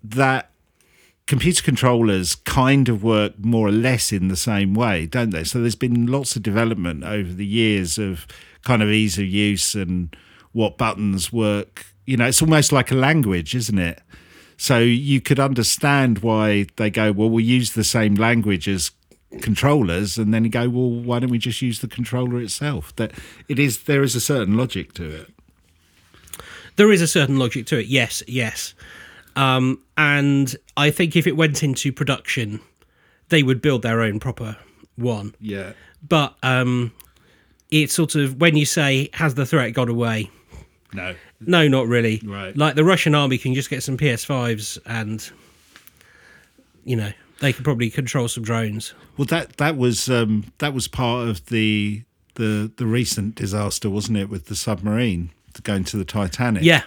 [0.03, 0.51] that
[1.27, 5.43] computer controllers kind of work more or less in the same way, don't they?
[5.43, 8.25] So there's been lots of development over the years of
[8.63, 10.15] kind of ease of use and
[10.51, 11.85] what buttons work.
[12.09, 14.01] You know, it's almost like a language, isn't it?
[14.57, 18.89] So you could understand why they go, well, we'll use the same language as
[19.41, 22.95] controllers, and then you go, well, why don't we just use the controller itself?
[22.95, 23.11] That
[23.47, 25.29] it is there is a certain logic to it.
[26.77, 27.85] There is a certain logic to it.
[27.85, 28.73] Yes, yes.
[29.35, 32.59] Um, and I think if it went into production,
[33.27, 34.57] they would build their own proper
[34.95, 35.35] one.
[35.39, 35.73] Yeah.
[36.01, 36.91] But um,
[37.69, 40.31] it's sort of when you say, "Has the threat gone away?"
[40.91, 41.13] No.
[41.41, 42.21] No, not really.
[42.23, 42.55] Right.
[42.55, 45.29] Like the Russian army can just get some PS5s and,
[46.83, 48.93] you know, they could probably control some drones.
[49.17, 52.03] Well, that that was um, that was part of the
[52.35, 55.31] the the recent disaster, wasn't it, with the submarine
[55.63, 56.63] going to the Titanic?
[56.63, 56.83] Yeah.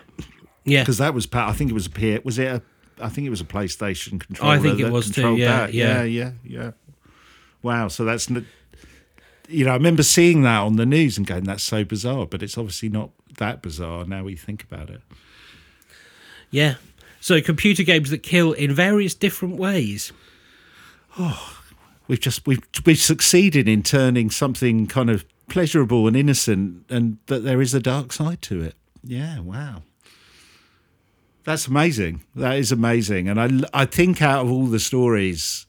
[0.65, 0.83] Yeah.
[0.83, 1.51] because that was part.
[1.51, 2.19] I think it was a P.
[2.25, 2.63] Was it a?
[3.01, 4.53] I think it was a PlayStation controller.
[4.53, 6.03] I think it was too, yeah, yeah.
[6.03, 6.71] yeah, yeah, yeah.
[7.63, 7.89] Wow.
[7.89, 8.29] So that's.
[9.49, 12.43] You know, I remember seeing that on the news and going, "That's so bizarre," but
[12.43, 15.01] it's obviously not that bizarre now we think about it.
[16.51, 16.77] Yeah.
[17.21, 20.13] So computer games that kill in various different ways.
[21.19, 21.63] Oh,
[22.09, 27.45] we've just we've we've succeeded in turning something kind of pleasurable and innocent and that
[27.45, 29.83] there is a dark side to it yeah wow
[31.45, 35.67] that's amazing that is amazing and i i think out of all the stories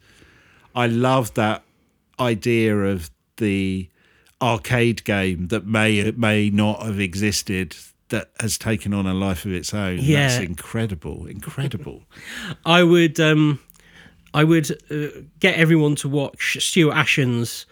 [0.75, 1.63] i love that
[2.19, 3.89] idea of the
[4.41, 7.75] arcade game that may may not have existed
[8.09, 10.27] that has taken on a life of its own Yeah.
[10.27, 12.03] that's incredible incredible
[12.65, 13.59] I would um
[14.33, 17.65] I would uh, get everyone to watch Stuart Ashen's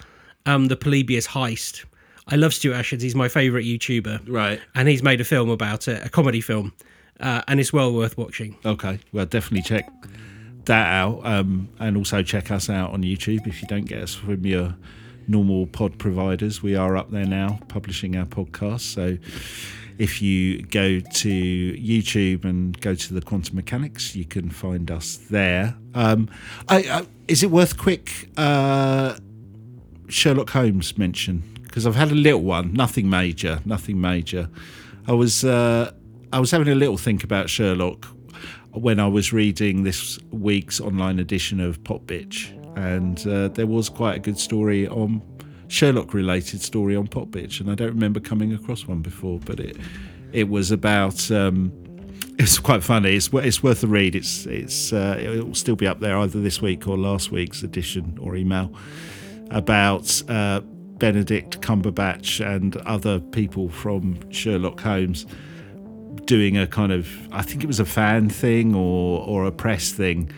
[0.46, 1.86] um The Polybius Heist.
[2.28, 3.02] I love Stuart Ashens.
[3.02, 4.22] He's my favorite YouTuber.
[4.30, 4.62] Right.
[4.76, 6.72] And he's made a film about it, a comedy film.
[7.20, 8.56] Uh, and it's well worth watching.
[8.66, 9.92] Okay, well, definitely check
[10.66, 14.14] that out, um, and also check us out on YouTube if you don't get us
[14.16, 14.76] from your
[15.28, 16.62] normal pod providers.
[16.62, 18.82] We are up there now, publishing our podcast.
[18.82, 19.18] So
[19.98, 25.18] if you go to YouTube and go to the Quantum Mechanics, you can find us
[25.18, 25.76] there.
[25.94, 26.30] Um,
[26.68, 29.18] I, I, is it worth quick uh,
[30.08, 31.44] Sherlock Holmes mention?
[31.62, 34.50] Because I've had a little one, nothing major, nothing major.
[35.08, 35.92] I was uh,
[36.34, 38.08] I was having a little think about Sherlock
[38.74, 44.18] when I was reading this week's online edition of Popbitch, and uh, there was quite
[44.18, 45.22] a good story on
[45.68, 49.78] Sherlock related story on Popbitch, and I don't remember coming across one before, but it
[50.34, 51.32] it was about.
[51.32, 51.72] Um,
[52.38, 53.16] it's quite funny.
[53.16, 54.16] It's it's worth a read.
[54.16, 57.64] It's it's uh, it will still be up there either this week or last week's
[57.64, 58.74] edition or email
[59.52, 65.26] about uh, Benedict Cumberbatch and other people from Sherlock Holmes
[66.26, 69.92] doing a kind of I think it was a fan thing or or a press
[69.92, 70.32] thing,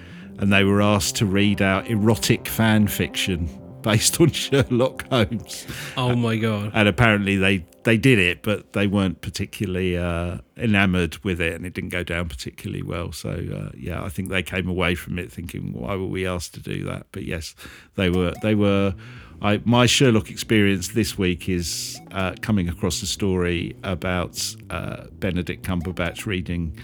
[0.43, 3.47] and they were asked to read out erotic fan fiction
[3.81, 5.65] based on Sherlock Holmes.
[5.95, 6.71] Oh my god.
[6.73, 11.65] And apparently they they did it, but they weren't particularly uh, enamored with it, and
[11.65, 13.13] it didn't go down particularly well.
[13.13, 16.55] So uh, yeah, I think they came away from it thinking, why were we asked
[16.55, 17.07] to do that?
[17.13, 17.55] But yes,
[17.95, 18.95] they were they were.
[19.41, 25.65] I, my Sherlock experience this week is uh, coming across a story about uh, Benedict
[25.65, 26.77] Cumberbatch reading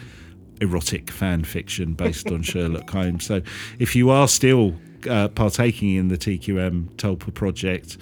[0.61, 3.25] erotic fan fiction based on Sherlock Holmes.
[3.25, 3.41] So
[3.79, 4.75] if you are still
[5.09, 7.97] uh, partaking in the TQM Tulpa project,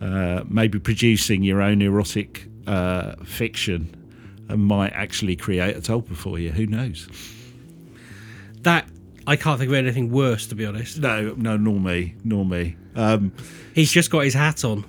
[0.00, 3.94] uh, maybe producing your own erotic uh, fiction
[4.48, 6.50] might actually create a Tulpa for you.
[6.50, 7.08] Who knows?
[8.62, 8.86] That
[9.26, 10.98] I can't think of anything worse to be honest.
[10.98, 12.76] No, no, nor me, nor me.
[12.94, 13.32] Um,
[13.74, 14.84] He's just got his hat on.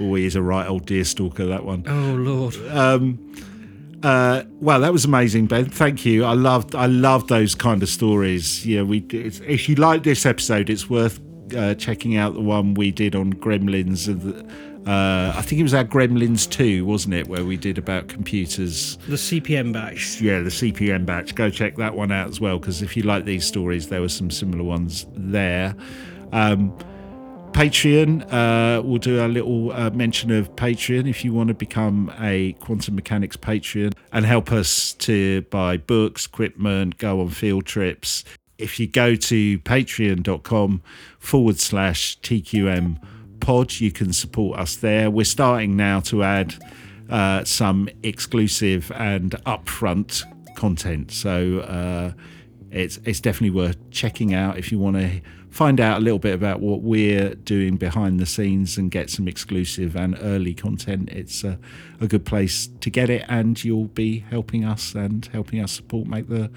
[0.00, 1.84] oh, he is a right old deer stalker, that one.
[1.86, 2.54] Oh lord.
[4.02, 5.66] Uh, well, that was amazing, Ben.
[5.66, 6.24] Thank you.
[6.24, 8.66] I loved, I love those kind of stories.
[8.66, 8.98] Yeah, we.
[9.10, 11.20] It's, if you like this episode, it's worth
[11.56, 14.08] uh, checking out the one we did on Gremlins.
[14.08, 17.78] Of the, uh, I think it was our Gremlins two, wasn't it, where we did
[17.78, 18.96] about computers.
[19.08, 20.20] The CPM batch.
[20.20, 21.36] Yeah, the CPM batch.
[21.36, 24.08] Go check that one out as well, because if you like these stories, there were
[24.08, 25.76] some similar ones there.
[26.32, 26.76] Um,
[27.52, 32.10] Patreon, uh, we'll do a little uh, mention of Patreon if you want to become
[32.18, 38.24] a Quantum Mechanics Patreon and help us to buy books, equipment, go on field trips.
[38.56, 40.82] If you go to patreon.com
[41.18, 42.98] forward slash TQM
[43.40, 45.10] pod, you can support us there.
[45.10, 46.54] We're starting now to add
[47.10, 50.24] uh, some exclusive and upfront
[50.56, 51.10] content.
[51.10, 52.12] So uh,
[52.70, 55.20] it's it's definitely worth checking out if you want to
[55.52, 59.28] find out a little bit about what we're doing behind the scenes and get some
[59.28, 61.58] exclusive and early content, it's a,
[62.00, 63.26] a good place to get it.
[63.28, 66.50] And you'll be helping us and helping us support make the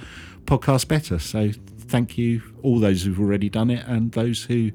[0.45, 1.19] podcast better.
[1.19, 4.71] So thank you, all those who've already done it and those who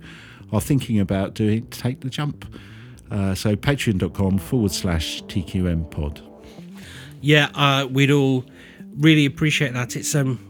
[0.52, 2.44] are thinking about doing it, take the jump.
[3.10, 6.20] Uh, so patreon.com forward slash TQM pod.
[7.22, 8.44] Yeah, uh, we'd all
[8.98, 9.96] really appreciate that.
[9.96, 10.49] It's um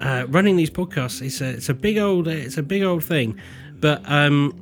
[0.00, 1.22] uh, running these podcasts.
[1.24, 3.40] It's a it's a big old it's a big old thing,
[3.74, 4.52] but um,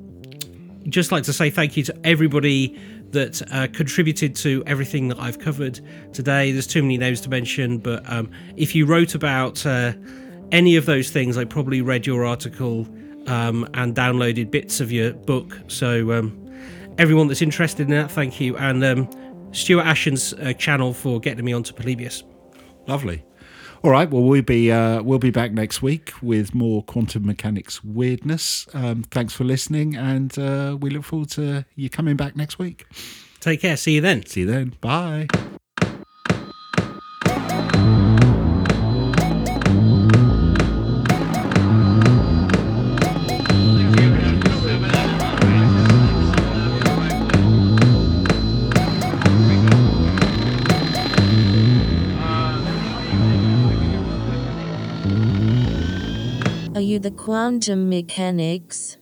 [0.89, 2.79] just like to say thank you to everybody
[3.11, 5.81] that uh, contributed to everything that I've covered
[6.13, 6.53] today.
[6.53, 9.93] There's too many names to mention, but um, if you wrote about uh,
[10.53, 12.89] any of those things, I probably read your article
[13.27, 15.59] um, and downloaded bits of your book.
[15.69, 16.53] So um,
[16.99, 19.09] everyone that's interested in that, thank you, and um,
[19.53, 22.25] Stuart Ashen's uh, channel for getting me onto Polybius.
[22.87, 23.25] Lovely.
[23.85, 24.11] All right.
[24.11, 28.67] Well, we'll be uh, we'll be back next week with more quantum mechanics weirdness.
[28.73, 32.87] Um, thanks for listening, and uh, we look forward to you coming back next week.
[33.41, 33.77] Take care.
[33.77, 34.25] See you then.
[34.25, 34.75] See you then.
[34.81, 35.29] Bye.
[56.95, 58.99] You the quantum mechanics?